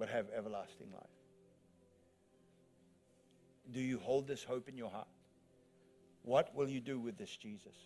But 0.00 0.08
have 0.08 0.26
everlasting 0.36 0.90
life. 0.90 1.04
Do 3.70 3.78
you 3.80 4.00
hold 4.00 4.26
this 4.26 4.42
hope 4.42 4.68
in 4.68 4.76
your 4.76 4.90
heart? 4.90 5.06
What 6.24 6.52
will 6.56 6.68
you 6.68 6.80
do 6.80 6.98
with 6.98 7.16
this 7.16 7.36
Jesus? 7.36 7.76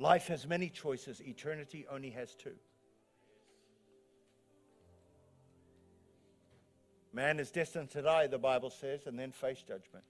Life 0.00 0.26
has 0.26 0.44
many 0.44 0.70
choices, 0.70 1.22
eternity 1.22 1.86
only 1.88 2.10
has 2.10 2.34
two. 2.34 2.56
Man 7.18 7.40
is 7.40 7.50
destined 7.50 7.90
to 7.90 8.00
die, 8.00 8.28
the 8.28 8.38
Bible 8.38 8.70
says, 8.70 9.00
and 9.06 9.18
then 9.18 9.32
face 9.32 9.60
judgment. 9.60 10.04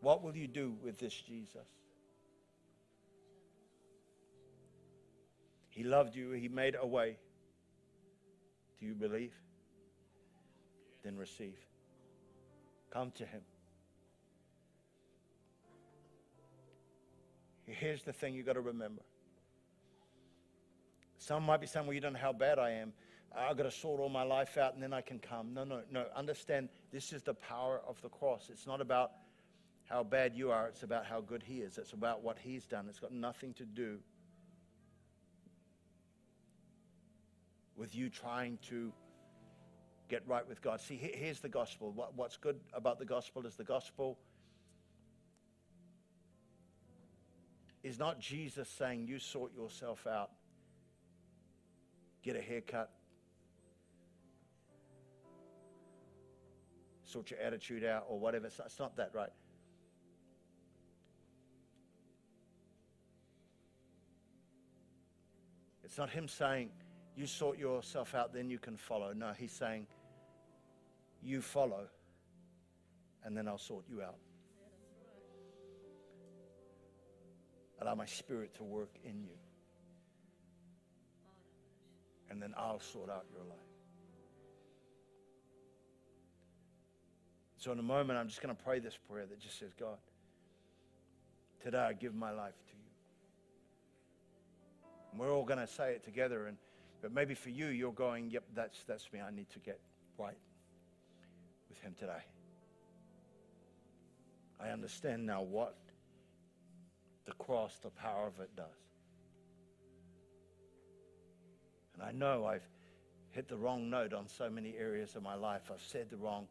What 0.00 0.22
will 0.22 0.34
you 0.34 0.48
do 0.48 0.74
with 0.82 0.96
this 0.96 1.12
Jesus? 1.12 1.68
He 5.68 5.84
loved 5.84 6.16
you, 6.16 6.30
He 6.30 6.48
made 6.48 6.76
a 6.80 6.86
way. 6.86 7.18
Do 8.80 8.86
you 8.86 8.94
believe? 8.94 9.34
Then 11.04 11.18
receive. 11.18 11.58
Come 12.90 13.10
to 13.16 13.26
Him. 13.26 13.42
Here's 17.66 18.02
the 18.02 18.14
thing 18.14 18.32
you've 18.32 18.46
got 18.46 18.54
to 18.54 18.62
remember. 18.62 19.02
Some 21.18 21.42
might 21.42 21.60
be 21.60 21.66
saying, 21.66 21.84
well, 21.84 21.92
you 21.92 22.00
don't 22.00 22.14
know 22.14 22.18
how 22.18 22.32
bad 22.32 22.58
I 22.58 22.70
am. 22.70 22.94
I've 23.36 23.56
got 23.56 23.64
to 23.64 23.70
sort 23.70 24.00
all 24.00 24.08
my 24.08 24.22
life 24.22 24.56
out 24.56 24.74
and 24.74 24.82
then 24.82 24.92
I 24.92 25.02
can 25.02 25.18
come. 25.18 25.52
No, 25.52 25.64
no, 25.64 25.82
no. 25.90 26.06
Understand, 26.14 26.68
this 26.92 27.12
is 27.12 27.22
the 27.22 27.34
power 27.34 27.82
of 27.86 28.00
the 28.00 28.08
cross. 28.08 28.48
It's 28.50 28.66
not 28.66 28.80
about 28.80 29.12
how 29.84 30.02
bad 30.02 30.34
you 30.34 30.50
are, 30.50 30.66
it's 30.68 30.82
about 30.82 31.06
how 31.06 31.20
good 31.20 31.42
He 31.42 31.58
is. 31.58 31.78
It's 31.78 31.92
about 31.92 32.22
what 32.22 32.38
He's 32.38 32.66
done. 32.66 32.86
It's 32.88 32.98
got 32.98 33.12
nothing 33.12 33.52
to 33.54 33.64
do 33.64 33.98
with 37.76 37.94
you 37.94 38.08
trying 38.08 38.58
to 38.68 38.92
get 40.08 40.22
right 40.26 40.46
with 40.48 40.62
God. 40.62 40.80
See, 40.80 40.96
here's 40.96 41.40
the 41.40 41.48
gospel. 41.48 41.92
what's 42.14 42.36
good 42.36 42.58
about 42.72 42.98
the 42.98 43.04
gospel 43.04 43.46
is 43.46 43.54
the 43.54 43.64
gospel 43.64 44.18
is 47.82 47.98
not 47.98 48.18
Jesus 48.18 48.68
saying, 48.68 49.06
You 49.06 49.18
sort 49.18 49.54
yourself 49.54 50.06
out, 50.06 50.30
get 52.22 52.34
a 52.34 52.40
haircut, 52.40 52.90
sort 57.16 57.30
your 57.30 57.40
attitude 57.40 57.82
out, 57.82 58.04
or 58.10 58.18
whatever. 58.18 58.46
it's 58.46 58.78
not 58.78 58.94
that, 58.98 59.10
right? 59.14 59.30
It's 65.82 65.96
not 65.96 66.10
him 66.10 66.28
saying, 66.28 66.68
you 67.16 67.26
sort 67.26 67.58
yourself 67.58 68.14
out, 68.14 68.34
then 68.34 68.50
you 68.50 68.58
can 68.58 68.76
follow. 68.76 69.14
No, 69.14 69.32
he's 69.32 69.52
saying, 69.52 69.86
you 71.22 71.40
follow, 71.40 71.86
and 73.24 73.34
then 73.34 73.48
I'll 73.48 73.56
sort 73.56 73.86
you 73.88 74.02
out. 74.02 74.18
Allow 77.80 77.94
my 77.94 78.04
spirit 78.04 78.54
to 78.56 78.62
work 78.62 78.90
in 79.04 79.22
you. 79.22 79.38
And 82.28 82.42
then 82.42 82.52
I'll 82.58 82.80
sort 82.80 83.08
out 83.08 83.24
your 83.32 83.44
life. 83.44 83.65
So, 87.66 87.72
in 87.72 87.80
a 87.80 87.82
moment, 87.82 88.16
I'm 88.16 88.28
just 88.28 88.40
going 88.40 88.54
to 88.54 88.62
pray 88.62 88.78
this 88.78 88.96
prayer 89.10 89.26
that 89.26 89.40
just 89.40 89.58
says, 89.58 89.72
God, 89.76 89.98
today 91.64 91.78
I 91.78 91.94
give 91.94 92.14
my 92.14 92.30
life 92.30 92.54
to 92.54 92.76
you. 92.76 92.84
And 95.10 95.20
we're 95.20 95.34
all 95.34 95.44
going 95.44 95.58
to 95.58 95.66
say 95.66 95.90
it 95.90 96.04
together. 96.04 96.46
And, 96.46 96.58
but 97.02 97.12
maybe 97.12 97.34
for 97.34 97.50
you, 97.50 97.66
you're 97.66 97.90
going, 97.90 98.30
yep, 98.30 98.44
that's, 98.54 98.84
that's 98.86 99.12
me. 99.12 99.18
I 99.20 99.32
need 99.32 99.50
to 99.50 99.58
get 99.58 99.80
right 100.16 100.38
with 101.68 101.80
him 101.80 101.96
today. 101.98 102.22
I 104.60 104.68
understand 104.68 105.26
now 105.26 105.42
what 105.42 105.76
the 107.24 107.32
cross, 107.32 107.80
the 107.82 107.90
power 107.90 108.28
of 108.28 108.38
it 108.38 108.54
does. 108.54 108.66
And 111.94 112.02
I 112.04 112.12
know 112.12 112.46
I've 112.46 112.68
hit 113.32 113.48
the 113.48 113.56
wrong 113.56 113.90
note 113.90 114.12
on 114.12 114.28
so 114.28 114.48
many 114.48 114.76
areas 114.78 115.16
of 115.16 115.24
my 115.24 115.34
life. 115.34 115.62
I've 115.68 115.82
said 115.82 116.10
the 116.10 116.16
wrong, 116.16 116.46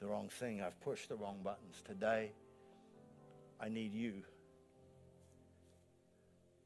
the 0.00 0.06
wrong 0.06 0.28
thing. 0.28 0.60
I've 0.60 0.80
pushed 0.80 1.08
the 1.08 1.16
wrong 1.16 1.38
buttons. 1.42 1.82
Today, 1.84 2.32
I 3.60 3.68
need 3.68 3.92
you 3.92 4.22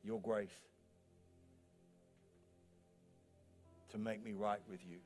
your 0.05 0.20
grace 0.20 0.51
to 3.91 3.99
make 3.99 4.24
me 4.24 4.33
right 4.33 4.61
with 4.68 4.80
you. 4.89 4.99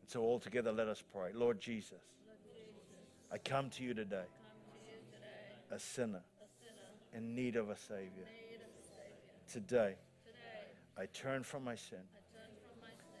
And 0.00 0.10
so, 0.10 0.22
all 0.22 0.38
together, 0.38 0.72
let 0.72 0.88
us 0.88 1.02
pray. 1.12 1.30
Lord 1.34 1.60
Jesus, 1.60 2.02
I 3.32 3.38
come 3.38 3.70
to 3.70 3.82
you 3.82 3.94
today, 3.94 4.26
a, 5.70 5.78
sinner, 5.78 6.22
in 7.14 7.34
need 7.34 7.56
of 7.56 7.70
a 7.70 7.76
Savior. 7.76 8.26
Today, 9.50 9.94
I 10.98 11.06
turn 11.06 11.42
from 11.42 11.64
my 11.64 11.74
sin, 11.74 11.98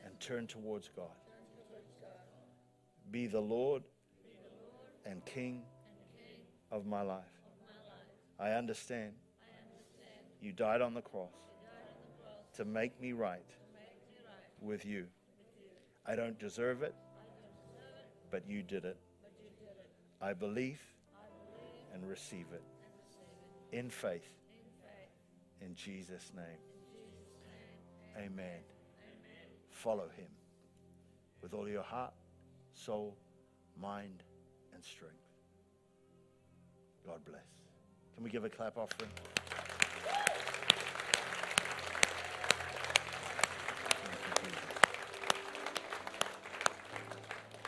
and 0.04 0.20
turn 0.20 0.46
towards 0.46 0.90
God. 0.94 1.06
Be 3.12 3.26
the 3.26 3.40
Lord, 3.40 3.82
and 5.04 5.22
King, 5.26 5.62
of 6.70 6.86
my 6.86 7.02
life. 7.02 7.24
I 8.40 8.52
understand 8.52 9.12
you 10.40 10.52
died 10.52 10.80
on 10.80 10.94
the 10.94 11.02
cross, 11.02 11.28
to 12.56 12.64
make 12.64 12.98
me 13.00 13.12
right, 13.12 13.44
with, 14.60 14.86
you. 14.86 15.06
I 16.06 16.16
don't 16.16 16.38
deserve 16.38 16.82
it, 16.82 16.94
but 18.30 18.48
you 18.48 18.62
did 18.62 18.86
it. 18.86 18.96
I 20.20 20.32
believe, 20.32 20.80
and 21.92 22.08
receive 22.08 22.46
it, 22.54 22.64
in 23.76 23.90
faith. 23.90 24.26
In 25.60 25.74
Jesus' 25.74 26.32
name. 26.34 26.62
Amen. 28.16 28.60
Follow 29.68 30.08
him 30.16 30.28
with 31.42 31.52
all 31.52 31.68
your 31.68 31.82
heart, 31.82 32.14
soul, 32.74 33.16
mind, 33.80 34.22
and 34.74 34.84
strength. 34.84 35.14
God 37.06 37.24
bless. 37.24 37.42
Can 38.14 38.24
we 38.24 38.30
give 38.30 38.44
a 38.44 38.48
clap 38.48 38.76
offering? 38.76 39.10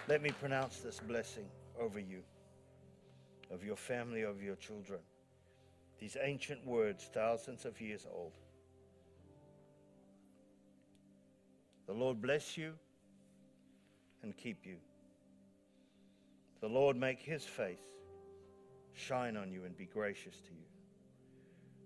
Let 0.07 0.23
me 0.23 0.31
pronounce 0.39 0.81
this 0.81 1.01
blessing 1.01 1.47
over 1.81 1.99
you, 1.99 2.21
of 3.51 3.65
your 3.65 3.77
family, 3.77 4.23
of 4.23 4.43
your 4.43 4.57
children. 4.57 5.01
These 5.99 6.19
ancient 6.21 6.67
words, 6.67 7.09
thousands 7.13 7.65
of 7.65 7.81
years 7.81 8.07
old. 8.15 8.33
The 11.87 11.95
Lord 11.95 12.21
bless 12.21 12.59
you 12.59 12.75
and 14.23 14.37
keep 14.37 14.67
you. 14.67 14.77
The 16.65 16.71
Lord 16.71 16.97
make 16.97 17.21
his 17.21 17.45
face 17.45 17.77
shine 18.95 19.37
on 19.37 19.53
you 19.53 19.67
and 19.67 19.77
be 19.77 19.85
gracious 19.85 20.41
to 20.47 20.55
you. 20.55 20.65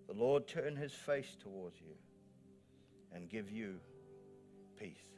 the 0.07 0.15
Lord 0.15 0.47
turn 0.47 0.77
his 0.77 0.93
face 0.93 1.37
towards 1.43 1.81
you 1.81 1.97
and 3.13 3.29
give 3.29 3.51
you 3.51 3.81
peace. 4.79 5.18